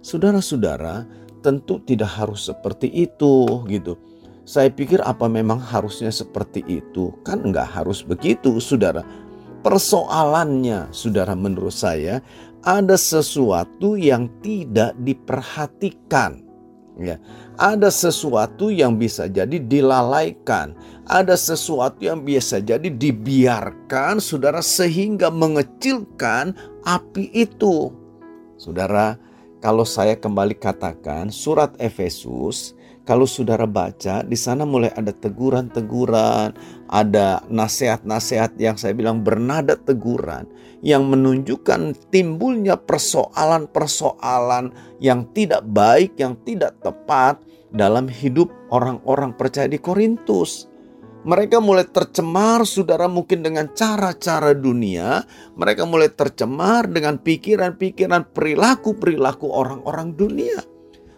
Saudara-saudara, 0.04 1.06
tentu 1.40 1.80
tidak 1.82 2.10
harus 2.14 2.50
seperti 2.50 2.90
itu 2.92 3.64
gitu. 3.70 3.98
Saya 4.44 4.68
pikir 4.68 5.00
apa 5.00 5.24
memang 5.24 5.56
harusnya 5.56 6.12
seperti 6.12 6.60
itu? 6.68 7.16
Kan 7.24 7.48
nggak 7.48 7.80
harus 7.80 8.04
begitu, 8.04 8.60
saudara 8.60 9.00
Persoalannya, 9.64 10.92
saudara, 10.92 11.32
menurut 11.32 11.72
saya 11.72 12.20
ada 12.60 13.00
sesuatu 13.00 13.96
yang 13.96 14.28
tidak 14.44 14.92
diperhatikan. 15.00 16.43
Ya, 16.94 17.18
ada 17.58 17.90
sesuatu 17.90 18.70
yang 18.70 18.94
bisa 18.94 19.26
jadi 19.26 19.58
dilalaikan, 19.58 20.78
ada 21.10 21.34
sesuatu 21.34 22.06
yang 22.06 22.22
biasa 22.22 22.62
jadi 22.62 22.86
dibiarkan, 22.86 24.22
saudara, 24.22 24.62
sehingga 24.62 25.26
mengecilkan 25.26 26.54
api 26.86 27.34
itu. 27.34 27.90
Saudara, 28.54 29.18
kalau 29.58 29.82
saya 29.82 30.14
kembali 30.14 30.54
katakan, 30.54 31.34
surat 31.34 31.74
Efesus 31.82 32.78
kalau 33.04 33.28
saudara 33.28 33.68
baca, 33.68 34.24
di 34.24 34.32
sana 34.32 34.64
mulai 34.64 34.88
ada 34.96 35.12
teguran-teguran, 35.12 36.56
ada 36.88 37.44
nasihat-nasihat 37.52 38.56
yang 38.56 38.80
saya 38.80 38.96
bilang 38.96 39.20
bernada 39.20 39.76
teguran 39.76 40.48
yang 40.84 41.08
menunjukkan 41.08 41.96
timbulnya 42.12 42.76
persoalan-persoalan 42.76 44.70
yang 45.00 45.24
tidak 45.32 45.64
baik, 45.64 46.20
yang 46.20 46.36
tidak 46.44 46.76
tepat 46.84 47.40
dalam 47.72 48.04
hidup 48.06 48.52
orang-orang 48.68 49.32
percaya 49.32 49.64
di 49.64 49.80
Korintus. 49.80 50.68
Mereka 51.24 51.56
mulai 51.64 51.88
tercemar, 51.88 52.68
saudara, 52.68 53.08
mungkin 53.08 53.40
dengan 53.40 53.72
cara-cara 53.72 54.52
dunia. 54.52 55.24
Mereka 55.56 55.88
mulai 55.88 56.12
tercemar 56.12 56.84
dengan 56.84 57.16
pikiran-pikiran, 57.16 58.28
perilaku-perilaku 58.36 59.48
orang-orang 59.48 60.12
dunia 60.12 60.60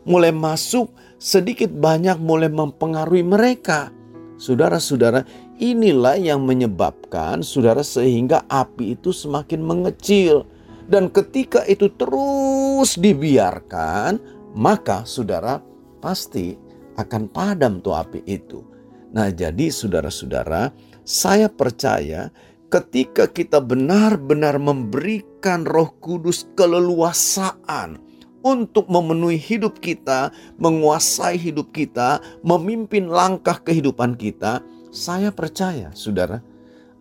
mulai 0.07 0.31
masuk 0.31 0.94
sedikit 1.18 1.68
banyak 1.68 2.16
mulai 2.22 2.48
mempengaruhi 2.48 3.26
mereka. 3.26 3.90
Saudara-saudara, 4.38 5.26
inilah 5.59 6.21
yang 6.21 6.45
menyebabkan 6.45 7.40
saudara 7.40 7.81
sehingga 7.81 8.45
api 8.49 8.97
itu 8.97 9.11
semakin 9.12 9.61
mengecil. 9.64 10.45
Dan 10.87 11.11
ketika 11.11 11.66
itu 11.66 11.90
terus 11.99 12.95
dibiarkan, 12.95 14.23
maka 14.55 15.03
saudara 15.03 15.59
pasti 15.99 16.55
akan 16.95 17.27
padam 17.29 17.83
tuh 17.83 17.99
api 17.99 18.23
itu. 18.25 18.62
Nah, 19.11 19.33
jadi 19.35 19.66
saudara-saudara, 19.66 20.71
saya 21.03 21.51
percaya 21.51 22.31
ketika 22.71 23.31
kita 23.31 23.62
benar-benar 23.62 24.59
memberikan 24.59 25.66
Roh 25.66 25.90
Kudus 25.99 26.47
keleluasaan 26.55 27.99
untuk 28.47 28.87
memenuhi 28.87 29.38
hidup 29.38 29.83
kita, 29.83 30.31
menguasai 30.62 31.35
hidup 31.35 31.75
kita, 31.75 32.23
memimpin 32.47 33.11
langkah 33.11 33.59
kehidupan 33.59 34.14
kita, 34.14 34.62
saya 34.97 35.29
percaya, 35.29 35.93
saudara, 35.93 36.41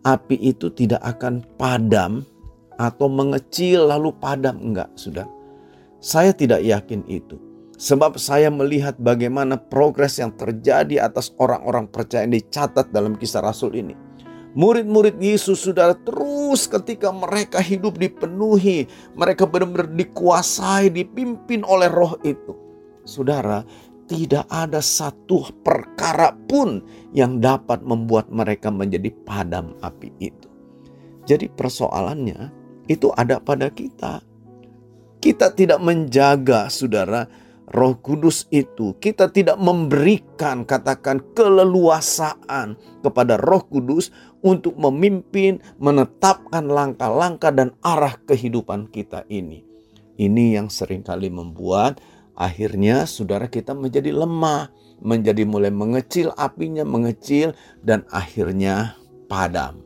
api 0.04 0.36
itu 0.36 0.68
tidak 0.68 1.00
akan 1.00 1.40
padam 1.56 2.28
atau 2.76 3.08
mengecil 3.08 3.88
lalu 3.88 4.12
padam. 4.20 4.60
Enggak, 4.60 4.92
saudara. 5.00 5.32
Saya 5.96 6.36
tidak 6.36 6.60
yakin 6.60 7.08
itu. 7.08 7.40
Sebab 7.76 8.16
saya 8.16 8.48
melihat 8.52 8.96
bagaimana 8.96 9.56
progres 9.56 10.16
yang 10.20 10.32
terjadi 10.32 11.00
atas 11.00 11.32
orang-orang 11.40 11.88
percaya 11.88 12.24
yang 12.24 12.36
dicatat 12.36 12.88
dalam 12.88 13.16
kisah 13.16 13.44
Rasul 13.44 13.76
ini. 13.76 13.96
Murid-murid 14.56 15.20
Yesus 15.20 15.60
saudara 15.60 15.92
terus 15.92 16.64
ketika 16.64 17.12
mereka 17.12 17.60
hidup 17.60 18.00
dipenuhi. 18.00 18.88
Mereka 19.12 19.44
benar-benar 19.44 19.92
dikuasai, 19.92 20.88
dipimpin 20.88 21.60
oleh 21.68 21.92
roh 21.92 22.16
itu. 22.24 22.56
Saudara, 23.04 23.60
tidak 24.06 24.46
ada 24.48 24.78
satu 24.78 25.50
perkara 25.66 26.34
pun 26.46 26.82
yang 27.10 27.42
dapat 27.42 27.82
membuat 27.82 28.30
mereka 28.30 28.70
menjadi 28.70 29.10
padam 29.26 29.74
api 29.82 30.10
itu. 30.22 30.48
Jadi 31.26 31.50
persoalannya 31.50 32.50
itu 32.86 33.10
ada 33.18 33.42
pada 33.42 33.66
kita. 33.70 34.22
Kita 35.18 35.50
tidak 35.50 35.82
menjaga 35.82 36.70
saudara 36.70 37.26
Roh 37.66 37.98
Kudus 37.98 38.46
itu 38.54 38.94
kita 39.02 39.26
tidak 39.34 39.58
memberikan 39.58 40.62
katakan 40.62 41.18
keleluasaan 41.34 42.78
kepada 43.02 43.34
Roh 43.42 43.66
Kudus 43.66 44.14
untuk 44.46 44.78
memimpin, 44.78 45.58
menetapkan 45.82 46.70
langkah-langkah 46.70 47.50
dan 47.50 47.74
arah 47.82 48.14
kehidupan 48.22 48.86
kita 48.94 49.26
ini. 49.26 49.66
Ini 50.16 50.62
yang 50.62 50.70
sering 50.70 51.02
kali 51.02 51.26
membuat 51.26 51.98
akhirnya 52.36 53.08
saudara 53.08 53.48
kita 53.48 53.72
menjadi 53.72 54.12
lemah, 54.12 54.70
menjadi 55.00 55.42
mulai 55.48 55.72
mengecil 55.72 56.30
apinya, 56.36 56.84
mengecil 56.84 57.56
dan 57.82 58.04
akhirnya 58.12 58.94
padam. 59.26 59.82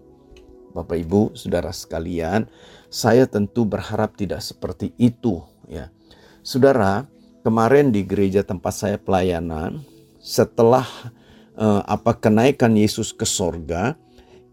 Bapak 0.70 1.02
Ibu, 1.02 1.34
saudara 1.34 1.74
sekalian, 1.74 2.46
saya 2.90 3.26
tentu 3.26 3.66
berharap 3.66 4.14
tidak 4.14 4.42
seperti 4.42 4.94
itu 4.98 5.42
ya. 5.66 5.90
Saudara, 6.42 7.06
kemarin 7.42 7.90
di 7.90 8.06
gereja 8.06 8.46
tempat 8.46 8.74
saya 8.74 8.98
pelayanan 8.98 9.82
setelah 10.20 10.86
uh, 11.58 11.82
apa 11.86 12.14
kenaikan 12.18 12.76
Yesus 12.76 13.10
ke 13.10 13.26
sorga 13.26 13.98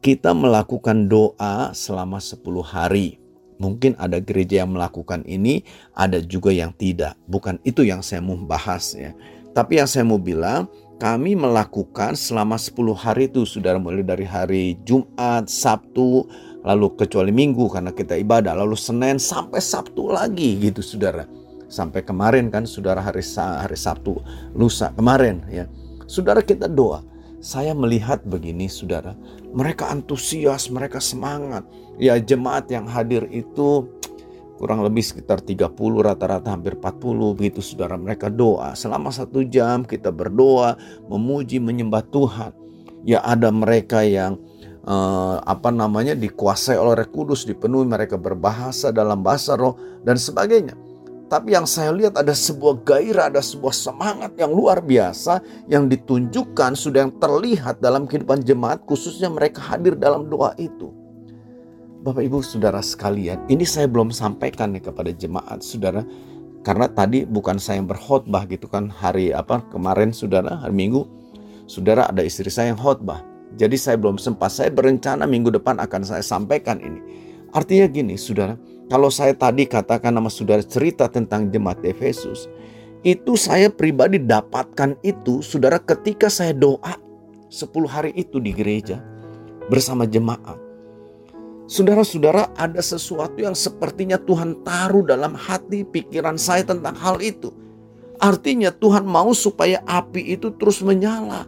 kita 0.01 0.31
melakukan 0.31 1.10
doa 1.10 1.73
selama 1.73 2.21
10 2.21 2.41
hari. 2.63 3.17
Mungkin 3.58 3.98
ada 3.98 4.22
gereja 4.22 4.65
yang 4.65 4.78
melakukan 4.78 5.26
ini, 5.26 5.65
ada 5.98 6.22
juga 6.22 6.54
yang 6.54 6.74
tidak. 6.78 7.17
Bukan 7.26 7.58
itu 7.65 7.82
yang 7.82 8.06
saya 8.06 8.22
mau 8.22 8.38
bahas 8.38 8.93
ya. 8.93 9.17
Tapi 9.54 9.82
yang 9.82 9.89
saya 9.89 10.06
mau 10.06 10.22
bilang, 10.22 10.70
kami 11.02 11.34
melakukan 11.34 12.13
selama 12.13 12.58
10 12.58 12.93
hari 12.93 13.30
itu, 13.30 13.46
saudara 13.46 13.82
mulai 13.82 14.06
dari 14.06 14.26
hari 14.26 14.78
Jumat, 14.86 15.50
Sabtu, 15.50 16.30
lalu 16.62 16.93
kecuali 16.93 17.34
Minggu 17.34 17.65
karena 17.70 17.89
kita 17.89 18.13
ibadah, 18.17 18.54
lalu 18.54 18.78
Senin 18.78 19.17
sampai 19.17 19.62
Sabtu 19.62 20.10
lagi 20.13 20.58
gitu 20.62 20.86
saudara 20.86 21.26
sampai 21.67 22.04
kemarin 22.04 22.48
kan 22.48 22.63
saudara 22.63 23.04
hari 23.04 23.22
hari 23.36 23.78
Sabtu 23.78 24.17
lusa 24.56 24.91
kemarin 24.96 25.43
ya. 25.52 25.67
Saudara 26.08 26.39
kita 26.39 26.72
doa. 26.72 27.04
Saya 27.38 27.78
melihat 27.78 28.26
begini 28.26 28.65
saudara, 28.65 29.13
mereka 29.54 29.93
antusias, 29.93 30.74
mereka 30.74 30.98
semangat. 30.98 31.62
Ya 31.97 32.13
jemaat 32.21 32.69
yang 32.69 32.86
hadir 32.86 33.25
itu 33.33 33.89
kurang 34.57 34.81
lebih 34.81 35.05
sekitar 35.05 35.41
30 35.41 35.73
rata-rata 36.01 36.49
hampir 36.49 36.77
40 36.77 37.38
begitu 37.38 37.62
saudara 37.62 37.97
mereka 37.97 38.29
doa. 38.29 38.73
Selama 38.73 39.13
satu 39.13 39.45
jam 39.45 39.86
kita 39.86 40.10
berdoa 40.10 40.77
memuji 41.10 41.62
menyembah 41.62 42.05
Tuhan. 42.10 42.53
Ya 43.05 43.21
ada 43.21 43.53
mereka 43.53 44.01
yang 44.05 44.41
uh, 44.86 45.38
apa 45.45 45.69
namanya 45.69 46.17
dikuasai 46.17 46.75
oleh 46.75 47.05
Roh 47.05 47.10
Kudus 47.10 47.45
dipenuhi 47.45 47.86
mereka 47.86 48.17
berbahasa 48.17 48.89
dalam 48.89 49.21
bahasa 49.21 49.53
roh 49.55 49.77
dan 50.01 50.17
sebagainya. 50.17 50.75
Tapi 51.27 51.51
yang 51.51 51.67
saya 51.67 51.91
lihat 51.91 52.15
ada 52.15 52.31
sebuah 52.31 52.88
gairah, 52.88 53.27
ada 53.27 53.43
sebuah 53.43 53.75
semangat 53.75 54.31
yang 54.39 54.47
luar 54.47 54.79
biasa 54.79 55.43
yang 55.67 55.91
ditunjukkan 55.91 56.71
sudah 56.71 57.03
yang 57.03 57.13
terlihat 57.19 57.83
dalam 57.83 58.07
kehidupan 58.07 58.47
jemaat 58.47 58.88
khususnya 58.88 59.27
mereka 59.27 59.60
hadir 59.60 59.99
dalam 59.99 60.31
doa 60.31 60.55
itu. 60.55 61.07
Bapak 62.08 62.24
Ibu 62.24 62.39
Saudara 62.39 62.80
sekalian, 62.80 63.43
ini 63.52 63.67
saya 63.67 63.84
belum 63.91 64.15
sampaikan 64.15 64.72
nih 64.72 64.80
kepada 64.80 65.12
jemaat 65.12 65.60
Saudara 65.60 66.08
karena 66.63 66.88
tadi 66.88 67.28
bukan 67.28 67.60
saya 67.60 67.84
yang 67.84 67.91
berkhotbah 67.91 68.48
gitu 68.48 68.72
kan 68.72 68.88
hari 68.88 69.36
apa 69.36 69.60
kemarin 69.67 70.15
Saudara 70.15 70.56
hari 70.63 70.72
Minggu 70.72 71.04
Saudara 71.67 72.08
ada 72.08 72.24
istri 72.24 72.48
saya 72.48 72.72
yang 72.72 72.80
khotbah. 72.80 73.20
Jadi 73.60 73.76
saya 73.76 74.00
belum 74.00 74.15
sempat 74.15 74.56
saya 74.56 74.72
berencana 74.72 75.28
minggu 75.28 75.52
depan 75.52 75.84
akan 75.84 76.08
saya 76.08 76.24
sampaikan 76.24 76.80
ini. 76.80 77.04
Artinya 77.52 77.91
gini, 77.91 78.15
saudara, 78.15 78.56
kalau 78.88 79.12
saya 79.12 79.36
tadi 79.36 79.67
katakan 79.67 80.15
nama 80.15 80.32
saudara 80.32 80.63
cerita 80.63 81.12
tentang 81.12 81.52
jemaat 81.52 81.84
Efesus, 81.84 82.48
itu 83.04 83.36
saya 83.36 83.67
pribadi 83.67 84.15
dapatkan 84.15 84.96
itu, 85.04 85.43
saudara, 85.43 85.76
ketika 85.76 86.32
saya 86.32 86.56
doa 86.56 86.96
10 87.52 87.67
hari 87.88 88.15
itu 88.15 88.39
di 88.39 88.56
gereja 88.56 89.04
bersama 89.67 90.08
jemaat. 90.08 90.66
Saudara-saudara, 91.67 92.56
ada 92.56 92.80
sesuatu 92.80 93.43
yang 93.43 93.51
sepertinya 93.51 94.15
Tuhan 94.15 94.63
taruh 94.63 95.03
dalam 95.03 95.36
hati 95.36 95.84
pikiran 95.84 96.39
saya 96.39 96.63
tentang 96.63 96.95
hal 96.95 97.19
itu. 97.19 97.51
Artinya 98.23 98.71
Tuhan 98.71 99.03
mau 99.03 99.36
supaya 99.36 99.84
api 99.84 100.39
itu 100.39 100.56
terus 100.56 100.80
menyala. 100.80 101.43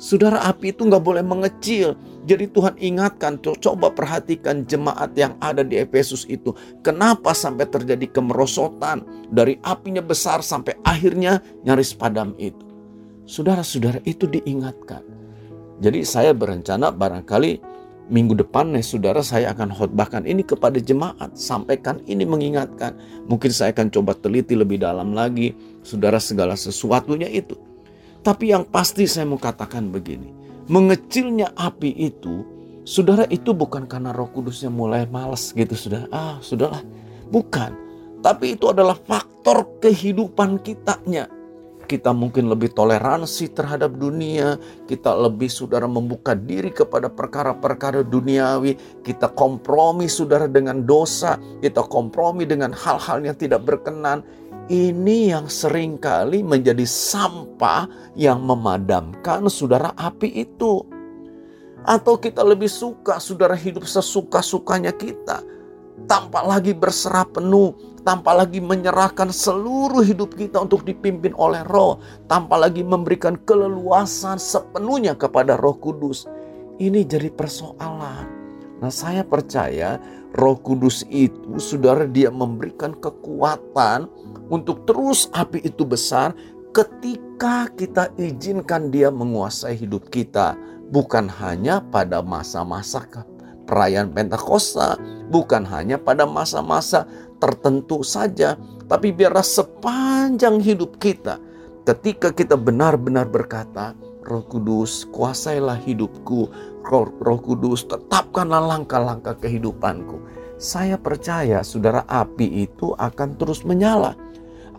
Saudara 0.00 0.42
api 0.48 0.72
itu 0.72 0.88
nggak 0.88 1.04
boleh 1.04 1.20
mengecil. 1.20 1.94
Jadi 2.24 2.48
Tuhan 2.48 2.74
ingatkan, 2.80 3.38
coba 3.38 3.92
perhatikan 3.92 4.64
jemaat 4.64 5.12
yang 5.20 5.36
ada 5.38 5.60
di 5.60 5.78
Efesus 5.78 6.24
itu. 6.32 6.56
Kenapa 6.80 7.36
sampai 7.36 7.68
terjadi 7.68 8.08
kemerosotan 8.08 9.04
dari 9.28 9.60
apinya 9.62 10.00
besar 10.02 10.40
sampai 10.40 10.80
akhirnya 10.82 11.44
nyaris 11.62 11.92
padam 11.92 12.32
itu. 12.40 12.64
Saudara-saudara 13.28 14.00
itu 14.08 14.26
diingatkan. 14.26 15.04
Jadi 15.78 16.02
saya 16.02 16.34
berencana 16.34 16.90
barangkali 16.90 17.71
minggu 18.12 18.36
depan 18.36 18.76
nih 18.76 18.84
saudara 18.84 19.24
saya 19.24 19.56
akan 19.56 19.72
khotbahkan 19.72 20.28
ini 20.28 20.44
kepada 20.44 20.76
jemaat. 20.76 21.32
Sampaikan 21.32 22.04
ini 22.04 22.28
mengingatkan. 22.28 22.92
Mungkin 23.26 23.48
saya 23.48 23.72
akan 23.72 23.88
coba 23.88 24.12
teliti 24.12 24.52
lebih 24.52 24.84
dalam 24.84 25.16
lagi. 25.16 25.56
Saudara 25.80 26.20
segala 26.20 26.52
sesuatunya 26.54 27.26
itu. 27.32 27.56
Tapi 28.20 28.52
yang 28.52 28.68
pasti 28.68 29.08
saya 29.08 29.26
mau 29.26 29.40
katakan 29.40 29.88
begini. 29.88 30.30
Mengecilnya 30.70 31.50
api 31.58 31.90
itu, 31.90 32.46
saudara 32.86 33.26
itu 33.26 33.50
bukan 33.50 33.90
karena 33.90 34.14
roh 34.14 34.30
kudusnya 34.30 34.70
mulai 34.70 35.10
males 35.10 35.50
gitu 35.50 35.74
sudah. 35.74 36.06
Ah 36.14 36.38
sudahlah, 36.38 36.86
bukan. 37.34 37.74
Tapi 38.22 38.54
itu 38.54 38.70
adalah 38.70 38.94
faktor 38.94 39.66
kehidupan 39.82 40.62
kitanya. 40.62 41.26
Kita 41.92 42.08
mungkin 42.16 42.48
lebih 42.48 42.72
toleransi 42.72 43.52
terhadap 43.52 44.00
dunia, 44.00 44.56
kita 44.88 45.12
lebih 45.12 45.52
saudara 45.52 45.84
membuka 45.84 46.32
diri 46.32 46.72
kepada 46.72 47.12
perkara-perkara 47.12 48.00
duniawi, 48.00 49.04
kita 49.04 49.28
kompromi 49.36 50.08
saudara 50.08 50.48
dengan 50.48 50.88
dosa, 50.88 51.36
kita 51.60 51.84
kompromi 51.84 52.48
dengan 52.48 52.72
hal-hal 52.72 53.20
yang 53.20 53.36
tidak 53.36 53.68
berkenan, 53.68 54.24
ini 54.72 55.36
yang 55.36 55.52
sering 55.52 56.00
kali 56.00 56.40
menjadi 56.40 56.88
sampah 56.88 57.84
yang 58.16 58.40
memadamkan 58.40 59.44
saudara 59.52 59.92
api 59.92 60.48
itu. 60.48 60.80
Atau 61.84 62.16
kita 62.16 62.40
lebih 62.40 62.72
suka 62.72 63.20
saudara 63.20 63.52
hidup 63.52 63.84
sesuka-sukanya 63.84 64.96
kita. 64.96 65.44
Tanpa 66.08 66.40
lagi 66.40 66.72
berserah 66.72 67.28
penuh, 67.28 67.76
tanpa 68.02 68.34
lagi 68.34 68.58
menyerahkan 68.58 69.30
seluruh 69.30 70.02
hidup 70.02 70.34
kita 70.34 70.62
untuk 70.62 70.82
dipimpin 70.86 71.34
oleh 71.38 71.62
roh. 71.66 72.02
Tanpa 72.26 72.58
lagi 72.58 72.82
memberikan 72.82 73.38
keleluasan 73.46 74.38
sepenuhnya 74.38 75.14
kepada 75.14 75.58
roh 75.58 75.78
kudus. 75.78 76.26
Ini 76.78 77.06
jadi 77.06 77.30
persoalan. 77.30 78.42
Nah 78.82 78.90
saya 78.90 79.22
percaya 79.22 80.02
roh 80.34 80.58
kudus 80.58 81.06
itu 81.06 81.54
saudara 81.62 82.02
dia 82.02 82.34
memberikan 82.34 82.98
kekuatan 82.98 84.10
untuk 84.50 84.82
terus 84.90 85.30
api 85.30 85.62
itu 85.62 85.86
besar 85.86 86.34
ketika 86.74 87.70
kita 87.78 88.10
izinkan 88.18 88.90
dia 88.90 89.14
menguasai 89.14 89.78
hidup 89.78 90.10
kita. 90.10 90.58
Bukan 90.92 91.24
hanya 91.40 91.80
pada 91.88 92.20
masa-masa 92.20 93.00
perayaan 93.64 94.12
Pentakosta, 94.12 94.98
bukan 95.32 95.64
hanya 95.68 95.96
pada 95.96 96.28
masa-masa 96.28 97.06
tertentu 97.38 98.06
saja, 98.06 98.54
tapi 98.86 99.10
biarlah 99.10 99.44
sepanjang 99.44 100.62
hidup 100.62 101.00
kita 101.02 101.38
ketika 101.82 102.30
kita 102.30 102.54
benar-benar 102.54 103.26
berkata, 103.26 103.96
Roh 104.22 104.46
Kudus, 104.46 105.02
kuasailah 105.10 105.82
hidupku. 105.82 106.46
Roh, 106.86 107.40
Kudus, 107.42 107.86
tetapkanlah 107.90 108.62
langkah-langkah 108.62 109.34
kehidupanku. 109.42 110.22
Saya 110.62 110.94
percaya, 110.94 111.66
saudara, 111.66 112.06
api 112.06 112.66
itu 112.66 112.94
akan 112.94 113.34
terus 113.34 113.66
menyala 113.66 114.14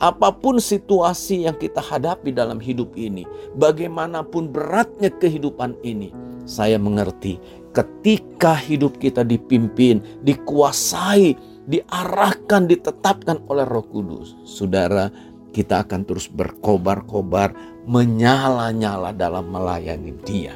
apa 0.03 0.35
pun 0.35 0.59
situasi 0.59 1.47
yang 1.47 1.55
kita 1.55 1.79
hadapi 1.79 2.35
dalam 2.35 2.59
hidup 2.59 2.91
ini, 2.99 3.23
bagaimanapun 3.55 4.51
beratnya 4.51 5.07
kehidupan 5.07 5.79
ini, 5.79 6.11
saya 6.43 6.75
mengerti 6.75 7.39
ketika 7.73 8.53
hidup 8.53 9.01
kita 9.01 9.25
dipimpin, 9.25 9.99
dikuasai, 10.21 11.35
diarahkan, 11.65 12.69
ditetapkan 12.69 13.41
oleh 13.49 13.65
Roh 13.65 13.83
Kudus, 13.89 14.37
saudara, 14.45 15.09
kita 15.51 15.85
akan 15.85 16.05
terus 16.05 16.29
berkobar-kobar, 16.29 17.53
menyala-nyala 17.89 19.11
dalam 19.11 19.49
melayani 19.51 20.13
Dia. 20.23 20.55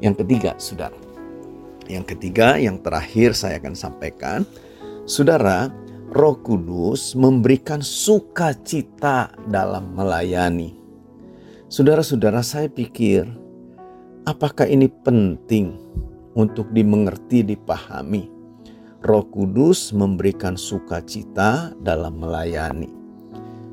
Yang 0.00 0.24
ketiga, 0.24 0.52
saudara, 0.56 0.98
yang 1.86 2.02
ketiga, 2.02 2.58
yang 2.58 2.82
terakhir 2.82 3.36
saya 3.36 3.62
akan 3.62 3.76
sampaikan, 3.76 4.42
saudara 5.06 5.70
Roh 6.12 6.38
Kudus 6.40 7.12
memberikan 7.12 7.84
sukacita 7.84 9.32
dalam 9.48 9.92
melayani. 9.92 10.74
Saudara-saudara, 11.66 12.46
saya 12.46 12.70
pikir, 12.70 13.26
apakah 14.26 14.66
ini 14.66 14.90
penting 14.90 15.78
untuk 16.34 16.68
dimengerti, 16.74 17.46
dipahami? 17.46 18.28
Roh 19.06 19.22
Kudus 19.30 19.94
memberikan 19.94 20.58
sukacita 20.58 21.70
dalam 21.78 22.18
melayani. 22.18 22.90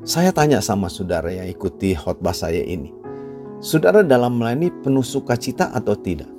Saya 0.06 0.30
tanya 0.30 0.62
sama 0.62 0.86
saudara 0.86 1.26
yang 1.34 1.50
ikuti 1.50 1.98
khotbah 1.98 2.30
saya 2.30 2.62
ini. 2.62 2.94
Saudara 3.58 4.06
dalam 4.06 4.38
melayani 4.38 4.70
penuh 4.70 5.02
sukacita 5.02 5.74
atau 5.74 5.98
tidak? 5.98 6.30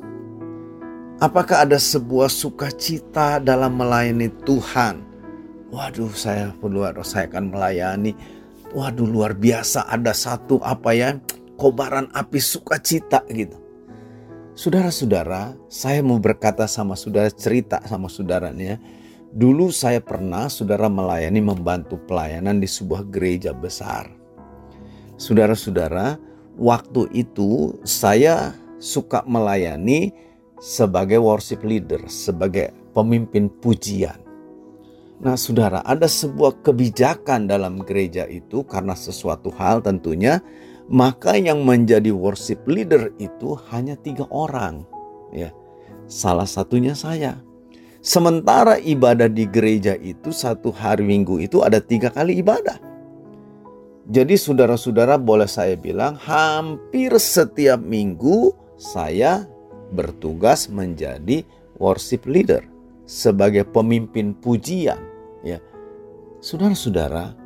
Apakah 1.20 1.68
ada 1.68 1.76
sebuah 1.76 2.32
sukacita 2.32 3.44
dalam 3.44 3.76
melayani 3.76 4.32
Tuhan? 4.48 5.04
Waduh, 5.76 6.14
saya 6.16 6.56
luar 6.64 6.96
saya 7.04 7.28
akan 7.28 7.52
melayani. 7.52 8.16
Waduh, 8.72 9.08
luar 9.08 9.36
biasa 9.36 9.92
ada 9.92 10.16
satu 10.16 10.62
apa 10.64 10.96
ya? 10.96 11.20
kobaran 11.56 12.12
api 12.12 12.40
sukacita 12.40 13.24
gitu. 13.32 13.65
Saudara-saudara, 14.56 15.52
saya 15.68 16.00
mau 16.00 16.16
berkata 16.16 16.64
sama 16.64 16.96
saudara 16.96 17.28
cerita 17.28 17.84
sama 17.84 18.08
saudaranya. 18.08 18.80
Dulu 19.36 19.68
saya 19.68 20.00
pernah 20.00 20.48
saudara 20.48 20.88
melayani 20.88 21.44
membantu 21.44 22.00
pelayanan 22.08 22.64
di 22.64 22.68
sebuah 22.72 23.04
gereja 23.12 23.52
besar. 23.52 24.08
Saudara-saudara, 25.20 26.16
waktu 26.56 27.12
itu 27.12 27.76
saya 27.84 28.56
suka 28.80 29.28
melayani 29.28 30.16
sebagai 30.64 31.20
worship 31.20 31.60
leader, 31.68 32.08
sebagai 32.08 32.72
pemimpin 32.96 33.52
pujian. 33.52 34.16
Nah, 35.20 35.36
saudara, 35.36 35.84
ada 35.84 36.08
sebuah 36.08 36.64
kebijakan 36.64 37.52
dalam 37.52 37.84
gereja 37.84 38.24
itu 38.24 38.64
karena 38.64 38.96
sesuatu 38.96 39.52
hal 39.60 39.84
tentunya, 39.84 40.40
maka 40.92 41.38
yang 41.38 41.66
menjadi 41.66 42.14
worship 42.14 42.62
leader 42.70 43.10
itu 43.18 43.58
hanya 43.74 43.98
tiga 43.98 44.30
orang. 44.30 44.86
Ya, 45.34 45.52
salah 46.06 46.46
satunya 46.46 46.94
saya. 46.94 47.42
Sementara 48.06 48.78
ibadah 48.78 49.26
di 49.26 49.50
gereja 49.50 49.98
itu 49.98 50.30
satu 50.30 50.70
hari 50.70 51.02
minggu 51.02 51.42
itu 51.42 51.66
ada 51.66 51.82
tiga 51.82 52.14
kali 52.14 52.38
ibadah. 52.38 52.78
Jadi 54.06 54.38
saudara-saudara 54.38 55.18
boleh 55.18 55.50
saya 55.50 55.74
bilang 55.74 56.14
hampir 56.22 57.18
setiap 57.18 57.82
minggu 57.82 58.54
saya 58.78 59.50
bertugas 59.90 60.70
menjadi 60.70 61.42
worship 61.82 62.30
leader 62.30 62.62
sebagai 63.06 63.66
pemimpin 63.70 64.34
pujian 64.34 64.98
ya 65.46 65.62
saudara-saudara 66.42 67.38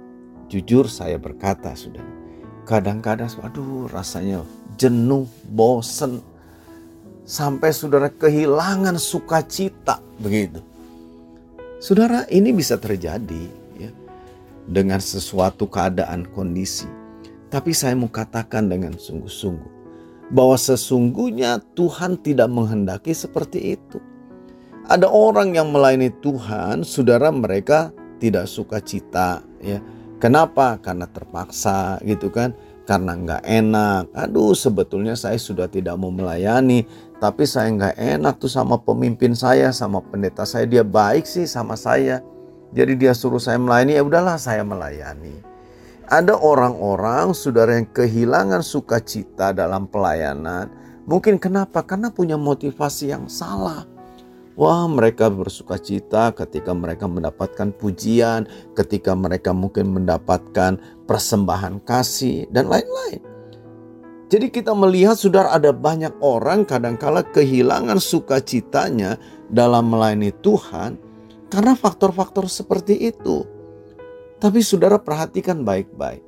jujur 0.48 0.88
saya 0.88 1.20
berkata 1.20 1.76
sudah 1.76 2.02
kadang-kadang 2.70 3.26
aduh 3.42 3.90
rasanya 3.90 4.46
jenuh 4.78 5.26
bosen. 5.50 6.22
Sampai 7.26 7.74
saudara 7.74 8.10
kehilangan 8.10 8.98
sukacita. 9.02 10.02
Begitu. 10.22 10.62
Saudara 11.82 12.26
ini 12.30 12.54
bisa 12.54 12.78
terjadi 12.78 13.50
ya 13.78 13.90
dengan 14.70 15.02
sesuatu 15.02 15.66
keadaan 15.66 16.30
kondisi. 16.30 16.86
Tapi 17.50 17.74
saya 17.74 17.98
mau 17.98 18.10
katakan 18.10 18.70
dengan 18.70 18.94
sungguh-sungguh 18.98 19.80
bahwa 20.30 20.58
sesungguhnya 20.58 21.62
Tuhan 21.74 22.22
tidak 22.22 22.50
menghendaki 22.50 23.14
seperti 23.14 23.78
itu. 23.78 23.98
Ada 24.90 25.06
orang 25.06 25.54
yang 25.54 25.70
melayani 25.70 26.10
Tuhan, 26.22 26.82
saudara 26.82 27.30
mereka 27.30 27.94
tidak 28.18 28.50
suka 28.50 28.82
cita 28.82 29.42
ya. 29.62 29.82
Kenapa? 30.20 30.76
Karena 30.84 31.08
terpaksa 31.08 31.98
gitu 32.04 32.28
kan. 32.30 32.52
karena 32.90 33.14
nggak 33.14 33.44
enak. 33.46 34.04
Aduh, 34.18 34.58
sebetulnya 34.58 35.14
saya 35.14 35.38
sudah 35.38 35.70
tidak 35.70 35.94
mau 36.02 36.10
melayani, 36.10 36.90
tapi 37.22 37.46
saya 37.46 37.70
nggak 37.70 37.96
enak 38.02 38.42
tuh 38.42 38.50
sama 38.50 38.82
pemimpin 38.82 39.38
saya, 39.38 39.70
sama 39.70 40.02
pendeta 40.02 40.42
saya. 40.42 40.66
Dia 40.66 40.82
baik 40.82 41.30
sih 41.30 41.46
sama 41.46 41.78
saya. 41.78 42.26
Jadi 42.74 42.98
dia 42.98 43.14
suruh 43.14 43.38
saya 43.38 43.62
melayani, 43.62 43.94
ya 43.94 44.02
udahlah 44.02 44.42
saya 44.42 44.66
melayani. 44.66 45.38
Ada 46.10 46.34
orang-orang, 46.34 47.38
saudara 47.38 47.78
yang 47.78 47.86
kehilangan 47.94 48.66
sukacita 48.66 49.54
dalam 49.54 49.86
pelayanan. 49.86 50.74
Mungkin 51.06 51.38
kenapa? 51.38 51.86
Karena 51.86 52.10
punya 52.10 52.42
motivasi 52.42 53.14
yang 53.14 53.30
salah. 53.30 53.86
Wah, 54.60 54.92
mereka 54.92 55.32
bersuka 55.32 55.80
cita 55.80 56.36
ketika 56.36 56.76
mereka 56.76 57.08
mendapatkan 57.08 57.72
pujian, 57.72 58.44
ketika 58.76 59.16
mereka 59.16 59.56
mungkin 59.56 59.96
mendapatkan 59.96 60.76
persembahan 61.08 61.80
kasih, 61.88 62.44
dan 62.52 62.68
lain-lain. 62.68 63.24
Jadi 64.28 64.52
kita 64.52 64.76
melihat 64.76 65.16
sudah 65.16 65.56
ada 65.56 65.72
banyak 65.72 66.12
orang 66.20 66.68
kadangkala 66.68 67.24
kehilangan 67.32 68.04
sukacitanya 68.04 69.16
dalam 69.48 69.96
melayani 69.96 70.36
Tuhan 70.44 71.00
karena 71.48 71.74
faktor-faktor 71.80 72.52
seperti 72.52 73.16
itu. 73.16 73.48
Tapi 74.44 74.60
saudara 74.60 75.00
perhatikan 75.00 75.64
baik-baik. 75.64 76.22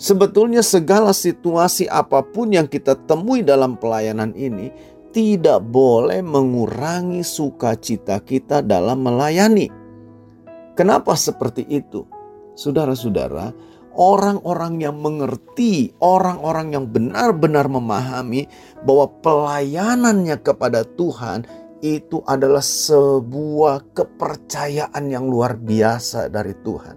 Sebetulnya 0.00 0.64
segala 0.64 1.12
situasi 1.12 1.84
apa 1.84 2.24
pun 2.24 2.48
yang 2.48 2.64
kita 2.64 2.96
temui 3.04 3.44
dalam 3.44 3.76
pelayanan 3.76 4.32
ini 4.32 4.72
tidak 5.18 5.66
boleh 5.66 6.22
mengurangi 6.22 7.26
sukacita 7.26 8.22
kita 8.22 8.62
dalam 8.62 9.02
melayani. 9.02 9.66
Kenapa 10.78 11.18
seperti 11.18 11.66
itu? 11.66 12.06
Saudara-saudara, 12.54 13.50
orang-orang 13.98 14.78
yang 14.78 15.02
mengerti, 15.02 15.90
orang-orang 15.98 16.70
yang 16.70 16.86
benar-benar 16.86 17.66
memahami 17.66 18.46
bahwa 18.86 19.10
pelayanannya 19.18 20.38
kepada 20.38 20.86
Tuhan 20.86 21.42
itu 21.82 22.22
adalah 22.22 22.62
sebuah 22.62 23.90
kepercayaan 23.98 25.02
yang 25.10 25.26
luar 25.26 25.58
biasa 25.58 26.30
dari 26.30 26.54
Tuhan. 26.62 26.94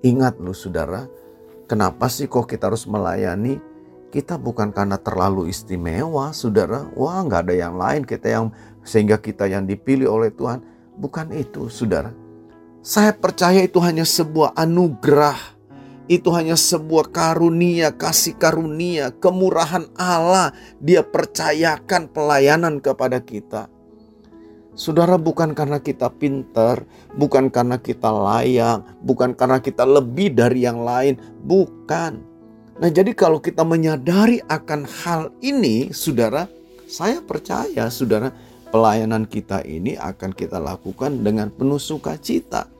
Ingat 0.00 0.40
loh 0.40 0.56
saudara, 0.56 1.04
kenapa 1.68 2.08
sih 2.08 2.24
kok 2.24 2.48
kita 2.48 2.72
harus 2.72 2.88
melayani? 2.88 3.67
Kita 4.08 4.40
bukan 4.40 4.72
karena 4.72 4.96
terlalu 4.96 5.52
istimewa, 5.52 6.32
saudara. 6.32 6.88
Wah, 6.96 7.20
nggak 7.24 7.48
ada 7.48 7.54
yang 7.54 7.74
lain 7.76 8.08
kita 8.08 8.26
yang 8.32 8.46
sehingga 8.80 9.20
kita 9.20 9.44
yang 9.44 9.68
dipilih 9.68 10.08
oleh 10.08 10.32
Tuhan. 10.32 10.64
Bukan 10.96 11.30
itu, 11.36 11.68
saudara. 11.68 12.10
Saya 12.80 13.12
percaya 13.12 13.60
itu 13.60 13.76
hanya 13.84 14.08
sebuah 14.08 14.56
anugerah. 14.56 15.60
Itu 16.08 16.32
hanya 16.32 16.56
sebuah 16.56 17.12
karunia, 17.12 17.92
kasih 17.92 18.40
karunia, 18.40 19.12
kemurahan 19.12 19.92
Allah. 19.92 20.56
Dia 20.80 21.04
percayakan 21.04 22.08
pelayanan 22.08 22.80
kepada 22.80 23.20
kita. 23.20 23.68
Saudara, 24.72 25.20
bukan 25.20 25.52
karena 25.52 25.84
kita 25.84 26.08
pintar, 26.08 26.86
bukan 27.12 27.52
karena 27.52 27.76
kita 27.76 28.08
layak, 28.08 28.88
bukan 29.04 29.36
karena 29.36 29.60
kita 29.60 29.84
lebih 29.84 30.32
dari 30.32 30.64
yang 30.64 30.80
lain, 30.80 31.20
bukan 31.44 32.24
Nah, 32.78 32.86
jadi 32.94 33.10
kalau 33.10 33.42
kita 33.42 33.66
menyadari 33.66 34.38
akan 34.46 34.86
hal 34.86 35.34
ini, 35.42 35.90
saudara, 35.90 36.46
saya 36.86 37.18
percaya, 37.18 37.90
saudara, 37.90 38.30
pelayanan 38.70 39.26
kita 39.26 39.66
ini 39.66 39.98
akan 39.98 40.30
kita 40.30 40.62
lakukan 40.62 41.26
dengan 41.26 41.50
penuh 41.50 41.82
sukacita. 41.82 42.70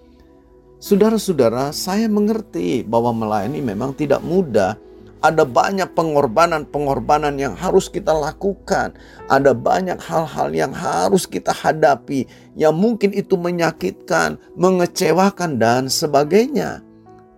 Saudara-saudara, 0.79 1.75
saya 1.75 2.07
mengerti 2.07 2.87
bahwa 2.87 3.11
melayani 3.11 3.59
memang 3.59 3.91
tidak 3.91 4.23
mudah. 4.23 4.79
Ada 5.19 5.43
banyak 5.43 5.91
pengorbanan-pengorbanan 5.99 7.35
yang 7.35 7.59
harus 7.59 7.91
kita 7.91 8.15
lakukan. 8.15 8.95
Ada 9.27 9.51
banyak 9.51 9.99
hal-hal 9.99 10.55
yang 10.55 10.71
harus 10.71 11.27
kita 11.27 11.51
hadapi, 11.51 12.31
yang 12.55 12.79
mungkin 12.79 13.11
itu 13.11 13.35
menyakitkan, 13.35 14.39
mengecewakan, 14.55 15.59
dan 15.59 15.91
sebagainya. 15.91 16.87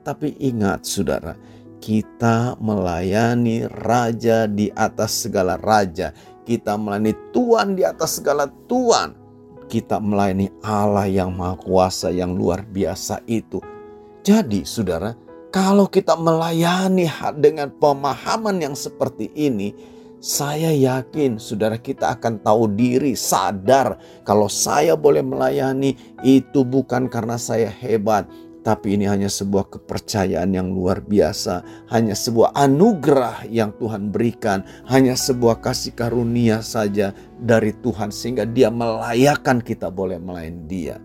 Tapi 0.04 0.36
ingat, 0.36 0.84
saudara, 0.84 1.40
kita 1.80 2.60
melayani 2.60 3.64
raja 3.66 4.44
di 4.44 4.68
atas 4.76 5.26
segala 5.26 5.56
raja. 5.56 6.12
Kita 6.44 6.76
melayani 6.76 7.16
Tuhan 7.32 7.74
di 7.74 7.82
atas 7.82 8.20
segala 8.20 8.46
Tuhan. 8.68 9.16
Kita 9.66 9.98
melayani 9.98 10.52
Allah 10.60 11.08
yang 11.08 11.32
maha 11.32 11.56
kuasa 11.56 12.12
yang 12.12 12.36
luar 12.36 12.62
biasa 12.68 13.24
itu. 13.26 13.64
Jadi 14.20 14.68
saudara, 14.68 15.16
kalau 15.48 15.88
kita 15.88 16.14
melayani 16.14 17.08
dengan 17.40 17.72
pemahaman 17.72 18.60
yang 18.60 18.76
seperti 18.76 19.32
ini, 19.32 19.72
saya 20.20 20.68
yakin 20.68 21.40
saudara 21.40 21.80
kita 21.80 22.12
akan 22.12 22.44
tahu 22.44 22.68
diri, 22.76 23.16
sadar 23.16 23.96
kalau 24.28 24.52
saya 24.52 24.92
boleh 24.92 25.24
melayani 25.24 25.96
itu 26.20 26.60
bukan 26.60 27.08
karena 27.08 27.40
saya 27.40 27.72
hebat, 27.72 28.28
tapi 28.60 28.96
ini 28.96 29.08
hanya 29.08 29.32
sebuah 29.32 29.72
kepercayaan 29.72 30.52
yang 30.52 30.68
luar 30.72 31.00
biasa, 31.00 31.86
hanya 31.88 32.12
sebuah 32.12 32.52
anugerah 32.52 33.48
yang 33.48 33.72
Tuhan 33.80 34.12
berikan, 34.12 34.64
hanya 34.88 35.16
sebuah 35.16 35.64
kasih 35.64 35.96
karunia 35.96 36.60
saja 36.60 37.16
dari 37.40 37.72
Tuhan 37.72 38.12
sehingga 38.12 38.44
Dia 38.44 38.68
melayakkan 38.68 39.64
kita 39.64 39.88
boleh 39.88 40.20
melayani 40.20 40.62
Dia. 40.68 40.96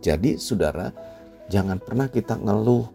Jadi, 0.00 0.40
saudara, 0.40 0.88
jangan 1.52 1.76
pernah 1.78 2.08
kita 2.08 2.40
ngeluh, 2.40 2.88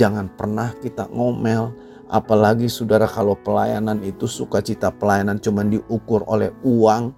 jangan 0.00 0.32
pernah 0.32 0.72
kita 0.80 1.12
ngomel, 1.12 1.76
apalagi 2.08 2.72
saudara 2.72 3.04
kalau 3.04 3.36
pelayanan 3.36 4.00
itu 4.00 4.24
sukacita 4.24 4.92
pelayanan 4.92 5.36
cuma 5.40 5.60
diukur 5.64 6.24
oleh 6.24 6.52
uang, 6.64 7.12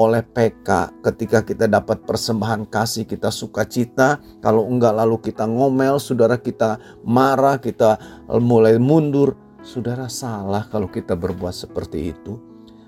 oleh 0.00 0.24
PK 0.24 0.96
ketika 1.04 1.44
kita 1.44 1.68
dapat 1.68 2.08
persembahan 2.08 2.64
kasih 2.72 3.04
kita 3.04 3.28
sukacita 3.28 4.16
kalau 4.40 4.64
enggak 4.64 4.96
lalu 4.96 5.20
kita 5.20 5.44
ngomel 5.44 6.00
saudara 6.00 6.40
kita 6.40 6.80
marah 7.04 7.60
kita 7.60 8.00
mulai 8.40 8.80
mundur. 8.80 9.36
Saudara 9.60 10.08
salah 10.08 10.64
kalau 10.72 10.88
kita 10.88 11.12
berbuat 11.12 11.52
seperti 11.52 12.16
itu. 12.16 12.40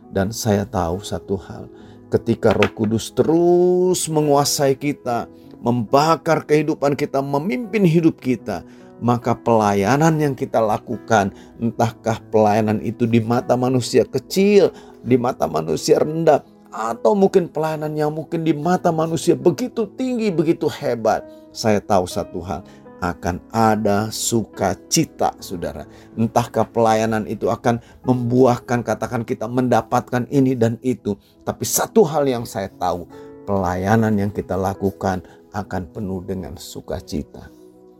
Dan 0.08 0.32
saya 0.32 0.64
tahu 0.64 1.04
satu 1.04 1.36
hal. 1.36 1.68
Ketika 2.08 2.56
Roh 2.56 2.72
Kudus 2.72 3.12
terus 3.12 4.08
menguasai 4.08 4.76
kita 4.76 5.28
membakar 5.60 6.48
kehidupan 6.48 6.96
kita 6.96 7.20
memimpin 7.20 7.84
hidup 7.84 8.20
kita 8.20 8.64
maka 9.02 9.34
pelayanan 9.34 10.14
yang 10.22 10.34
kita 10.38 10.62
lakukan 10.62 11.34
entahkah 11.58 12.22
pelayanan 12.30 12.78
itu 12.86 13.02
di 13.02 13.18
mata 13.18 13.58
manusia 13.58 14.06
kecil 14.06 14.70
di 15.02 15.18
mata 15.18 15.50
manusia 15.50 15.98
rendah 15.98 16.42
atau 16.72 17.12
mungkin 17.12 17.52
pelayanan 17.52 17.92
yang 17.92 18.10
mungkin 18.10 18.42
di 18.42 18.56
mata 18.56 18.88
manusia 18.88 19.36
begitu 19.36 19.84
tinggi, 19.94 20.32
begitu 20.32 20.66
hebat. 20.66 21.22
Saya 21.52 21.84
tahu 21.84 22.08
satu 22.08 22.40
hal, 22.40 22.64
akan 23.02 23.42
ada 23.52 24.08
sukacita, 24.08 25.36
saudara. 25.42 25.84
Entahkah 26.16 26.64
pelayanan 26.64 27.28
itu 27.28 27.52
akan 27.52 27.82
membuahkan, 28.08 28.80
katakan 28.86 29.26
kita 29.26 29.44
mendapatkan 29.50 30.24
ini 30.32 30.56
dan 30.56 30.80
itu. 30.80 31.18
Tapi 31.44 31.66
satu 31.66 32.06
hal 32.08 32.24
yang 32.24 32.48
saya 32.48 32.72
tahu, 32.72 33.04
pelayanan 33.44 34.14
yang 34.16 34.30
kita 34.32 34.56
lakukan 34.56 35.20
akan 35.52 35.82
penuh 35.92 36.24
dengan 36.24 36.56
sukacita. 36.56 37.50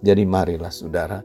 Jadi 0.01 0.23
marilah 0.23 0.71
saudara, 0.71 1.21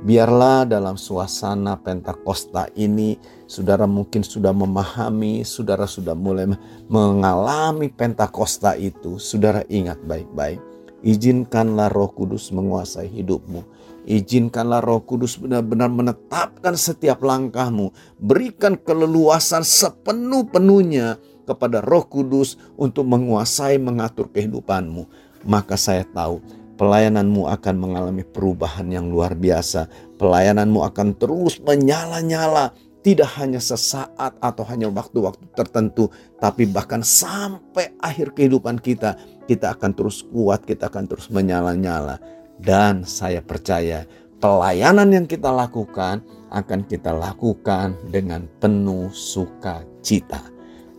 Biarlah 0.00 0.64
dalam 0.64 0.96
suasana 0.96 1.76
Pentakosta 1.76 2.72
ini, 2.72 3.20
saudara 3.44 3.84
mungkin 3.84 4.24
sudah 4.24 4.48
memahami, 4.48 5.44
saudara 5.44 5.84
sudah 5.84 6.16
mulai 6.16 6.48
mengalami 6.88 7.92
Pentakosta 7.92 8.80
itu. 8.80 9.20
Saudara 9.20 9.60
ingat 9.68 10.00
baik-baik, 10.08 10.56
izinkanlah 11.04 11.92
Roh 11.92 12.16
Kudus 12.16 12.48
menguasai 12.48 13.12
hidupmu. 13.12 13.60
Izinkanlah 14.08 14.80
Roh 14.80 15.04
Kudus 15.04 15.36
benar-benar 15.36 15.92
menetapkan 15.92 16.80
setiap 16.80 17.20
langkahmu. 17.20 17.92
Berikan 18.16 18.80
keleluasan 18.80 19.60
sepenuh-penuhnya 19.68 21.20
kepada 21.44 21.84
Roh 21.84 22.08
Kudus 22.08 22.56
untuk 22.80 23.04
menguasai 23.04 23.76
mengatur 23.76 24.32
kehidupanmu. 24.32 25.28
Maka 25.44 25.76
saya 25.76 26.08
tahu 26.08 26.40
pelayananmu 26.80 27.44
akan 27.44 27.76
mengalami 27.76 28.24
perubahan 28.24 28.88
yang 28.88 29.12
luar 29.12 29.36
biasa. 29.36 29.84
Pelayananmu 30.16 30.80
akan 30.80 31.12
terus 31.20 31.60
menyala-nyala, 31.60 32.72
tidak 33.04 33.36
hanya 33.36 33.60
sesaat 33.60 34.40
atau 34.40 34.64
hanya 34.64 34.88
waktu-waktu 34.88 35.44
tertentu, 35.52 36.08
tapi 36.40 36.64
bahkan 36.64 37.04
sampai 37.04 37.92
akhir 38.00 38.32
kehidupan 38.32 38.80
kita, 38.80 39.20
kita 39.44 39.76
akan 39.76 39.92
terus 39.92 40.24
kuat, 40.24 40.64
kita 40.64 40.88
akan 40.88 41.04
terus 41.04 41.28
menyala-nyala. 41.28 42.16
Dan 42.56 43.04
saya 43.04 43.44
percaya 43.44 44.08
pelayanan 44.40 45.12
yang 45.12 45.26
kita 45.28 45.52
lakukan 45.52 46.24
akan 46.48 46.80
kita 46.88 47.12
lakukan 47.12 47.92
dengan 48.08 48.48
penuh 48.56 49.12
sukacita. 49.12 50.40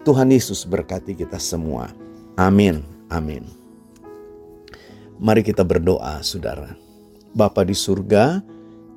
Tuhan 0.05 0.29
Yesus 0.29 0.65
berkati 0.65 1.17
kita 1.17 1.41
semua. 1.41 1.89
Amin. 2.37 2.81
Amin. 3.13 3.60
Mari 5.21 5.45
kita 5.45 5.61
berdoa, 5.61 6.25
saudara. 6.25 6.73
Bapa 7.37 7.61
di 7.61 7.77
surga, 7.77 8.41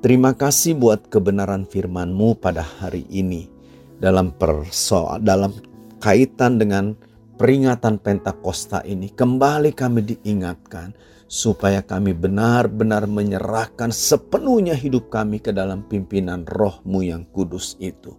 Terima 0.05 0.37
kasih 0.37 0.77
buat 0.77 1.09
kebenaran 1.09 1.65
firman-Mu 1.65 2.37
pada 2.37 2.61
hari 2.61 3.09
ini 3.09 3.49
dalam 3.97 4.29
persoal 4.37 5.17
dalam 5.17 5.49
kaitan 5.97 6.61
dengan 6.61 6.93
peringatan 7.41 7.97
Pentakosta 7.97 8.85
ini 8.85 9.09
kembali 9.09 9.73
kami 9.73 10.05
diingatkan 10.05 10.93
supaya 11.25 11.81
kami 11.81 12.13
benar-benar 12.13 13.09
menyerahkan 13.09 13.89
sepenuhnya 13.89 14.77
hidup 14.77 15.09
kami 15.09 15.41
ke 15.41 15.49
dalam 15.49 15.81
pimpinan 15.89 16.45
rohmu 16.45 17.01
yang 17.01 17.25
kudus 17.33 17.73
itu. 17.81 18.13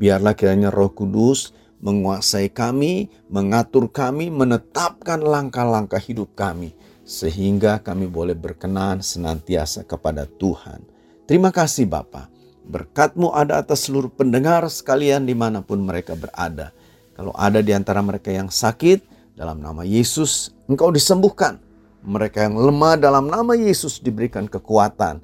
Biarlah 0.00 0.32
kiranya 0.32 0.72
roh 0.72 0.88
kudus 0.88 1.52
menguasai 1.84 2.48
kami, 2.48 3.12
mengatur 3.28 3.92
kami, 3.92 4.32
menetapkan 4.32 5.20
langkah-langkah 5.20 6.00
hidup 6.00 6.32
kami. 6.32 6.72
Sehingga 7.10 7.82
kami 7.82 8.06
boleh 8.06 8.38
berkenan 8.38 9.02
senantiasa 9.02 9.82
kepada 9.82 10.30
Tuhan. 10.30 10.86
Terima 11.26 11.50
kasih 11.50 11.90
Bapa. 11.90 12.30
Berkatmu 12.62 13.34
ada 13.34 13.58
atas 13.58 13.90
seluruh 13.90 14.14
pendengar 14.14 14.62
sekalian 14.70 15.26
di 15.26 15.34
mana 15.34 15.58
pun 15.58 15.82
mereka 15.82 16.14
berada. 16.14 16.70
Kalau 17.18 17.34
ada 17.34 17.58
di 17.58 17.74
antara 17.74 17.98
mereka 17.98 18.30
yang 18.30 18.46
sakit, 18.46 19.02
dalam 19.34 19.58
nama 19.58 19.82
Yesus 19.82 20.54
engkau 20.70 20.94
disembuhkan 20.94 21.58
mereka 22.00 22.48
yang 22.48 22.56
lemah 22.56 22.96
dalam 22.96 23.28
nama 23.28 23.52
Yesus 23.52 24.00
diberikan 24.00 24.48
kekuatan. 24.48 25.20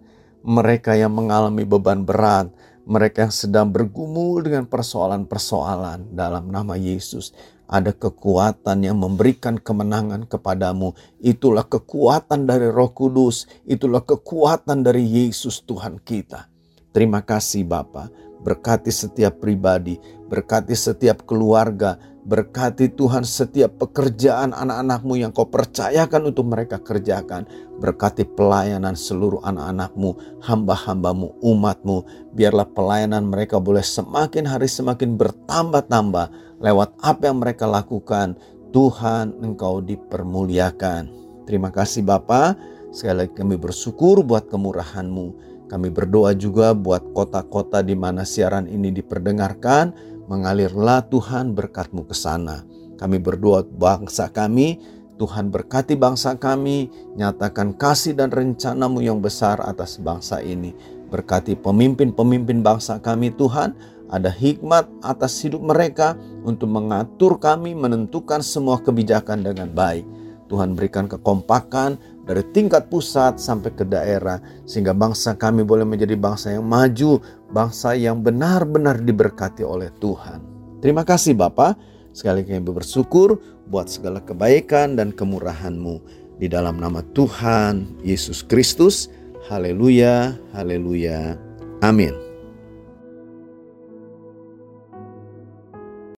Mereka 0.46 0.94
yang 0.94 1.10
mengalami 1.10 1.66
beban 1.66 2.06
berat, 2.06 2.52
mereka 2.86 3.26
yang 3.26 3.34
sedang 3.34 3.66
bergumul 3.72 4.46
dengan 4.46 4.62
persoalan-persoalan 4.68 6.14
dalam 6.14 6.52
nama 6.52 6.78
Yesus. 6.78 7.34
Ada 7.66 7.90
kekuatan 7.90 8.86
yang 8.86 9.02
memberikan 9.02 9.58
kemenangan 9.58 10.30
kepadamu. 10.30 10.94
Itulah 11.18 11.66
kekuatan 11.66 12.46
dari 12.46 12.70
Roh 12.70 12.94
Kudus, 12.94 13.50
itulah 13.66 14.06
kekuatan 14.06 14.86
dari 14.86 15.02
Yesus 15.02 15.66
Tuhan 15.66 15.98
kita. 15.98 16.46
Terima 16.94 17.20
kasih 17.26 17.66
Bapak. 17.66 18.08
Berkati 18.40 18.94
setiap 18.94 19.42
pribadi, 19.42 19.98
berkati 20.30 20.78
setiap 20.78 21.26
keluarga, 21.26 21.98
Berkati 22.26 22.90
Tuhan 22.90 23.22
setiap 23.22 23.86
pekerjaan 23.86 24.50
anak-anakmu 24.50 25.14
yang 25.14 25.30
kau 25.30 25.46
percayakan 25.46 26.34
untuk 26.34 26.50
mereka 26.50 26.82
kerjakan. 26.82 27.46
Berkati 27.78 28.26
pelayanan 28.26 28.98
seluruh 28.98 29.38
anak-anakmu, 29.46 30.42
hamba-hambamu, 30.42 31.38
umatmu. 31.38 32.02
Biarlah 32.34 32.66
pelayanan 32.66 33.30
mereka 33.30 33.62
boleh 33.62 33.86
semakin 33.86 34.42
hari 34.42 34.66
semakin 34.66 35.14
bertambah-tambah 35.14 36.58
lewat 36.58 36.98
apa 36.98 37.30
yang 37.30 37.38
mereka 37.38 37.70
lakukan. 37.70 38.34
Tuhan 38.74 39.38
engkau 39.46 39.78
dipermuliakan. 39.78 41.06
Terima 41.46 41.70
kasih 41.70 42.02
Bapa. 42.02 42.58
Sekali 42.90 43.22
lagi 43.22 43.38
kami 43.38 43.54
bersyukur 43.54 44.26
buat 44.26 44.50
kemurahan-Mu. 44.50 45.54
Kami 45.70 45.94
berdoa 45.94 46.34
juga 46.34 46.74
buat 46.74 47.06
kota-kota 47.14 47.86
di 47.86 47.94
mana 47.94 48.26
siaran 48.26 48.66
ini 48.66 48.90
diperdengarkan 48.90 50.15
Mengalirlah 50.26 51.06
Tuhan 51.06 51.54
berkatmu 51.54 52.02
ke 52.02 52.14
sana. 52.14 52.66
Kami 52.98 53.22
berdoa 53.22 53.62
bangsa 53.62 54.26
kami, 54.26 54.82
Tuhan 55.22 55.54
berkati 55.54 55.94
bangsa 55.94 56.34
kami, 56.34 56.90
nyatakan 57.14 57.72
kasih 57.78 58.18
dan 58.18 58.34
rencanamu 58.34 59.00
yang 59.06 59.22
besar 59.22 59.62
atas 59.62 60.02
bangsa 60.02 60.42
ini. 60.42 60.74
Berkati 61.06 61.54
pemimpin-pemimpin 61.54 62.58
bangsa 62.58 62.98
kami 62.98 63.30
Tuhan, 63.38 63.78
ada 64.10 64.26
hikmat 64.26 64.90
atas 64.98 65.38
hidup 65.46 65.62
mereka 65.62 66.18
untuk 66.42 66.74
mengatur 66.74 67.38
kami 67.38 67.78
menentukan 67.78 68.42
semua 68.42 68.82
kebijakan 68.82 69.46
dengan 69.46 69.70
baik. 69.70 70.06
Tuhan 70.46 70.78
berikan 70.78 71.10
kekompakan 71.10 71.98
dari 72.26 72.42
tingkat 72.54 72.86
pusat 72.86 73.38
sampai 73.38 73.74
ke 73.74 73.82
daerah 73.82 74.38
sehingga 74.62 74.94
bangsa 74.94 75.34
kami 75.34 75.66
boleh 75.66 75.82
menjadi 75.82 76.14
bangsa 76.14 76.54
yang 76.54 76.66
maju, 76.66 77.18
bangsa 77.50 77.94
yang 77.94 78.22
benar-benar 78.22 79.02
diberkati 79.02 79.62
oleh 79.62 79.92
Tuhan. 80.02 80.42
Terima 80.82 81.06
kasih 81.06 81.34
Bapak, 81.38 81.78
sekali 82.12 82.42
lagi 82.42 82.56
kami 82.56 82.66
bersyukur 82.66 83.38
buat 83.70 83.90
segala 83.90 84.22
kebaikan 84.22 84.94
dan 84.98 85.10
kemurahan-Mu 85.14 86.02
di 86.38 86.46
dalam 86.46 86.76
nama 86.78 87.00
Tuhan 87.16 88.02
Yesus 88.04 88.44
Kristus. 88.44 89.08
Haleluya, 89.46 90.34
haleluya. 90.52 91.38
Amin. 91.80 92.25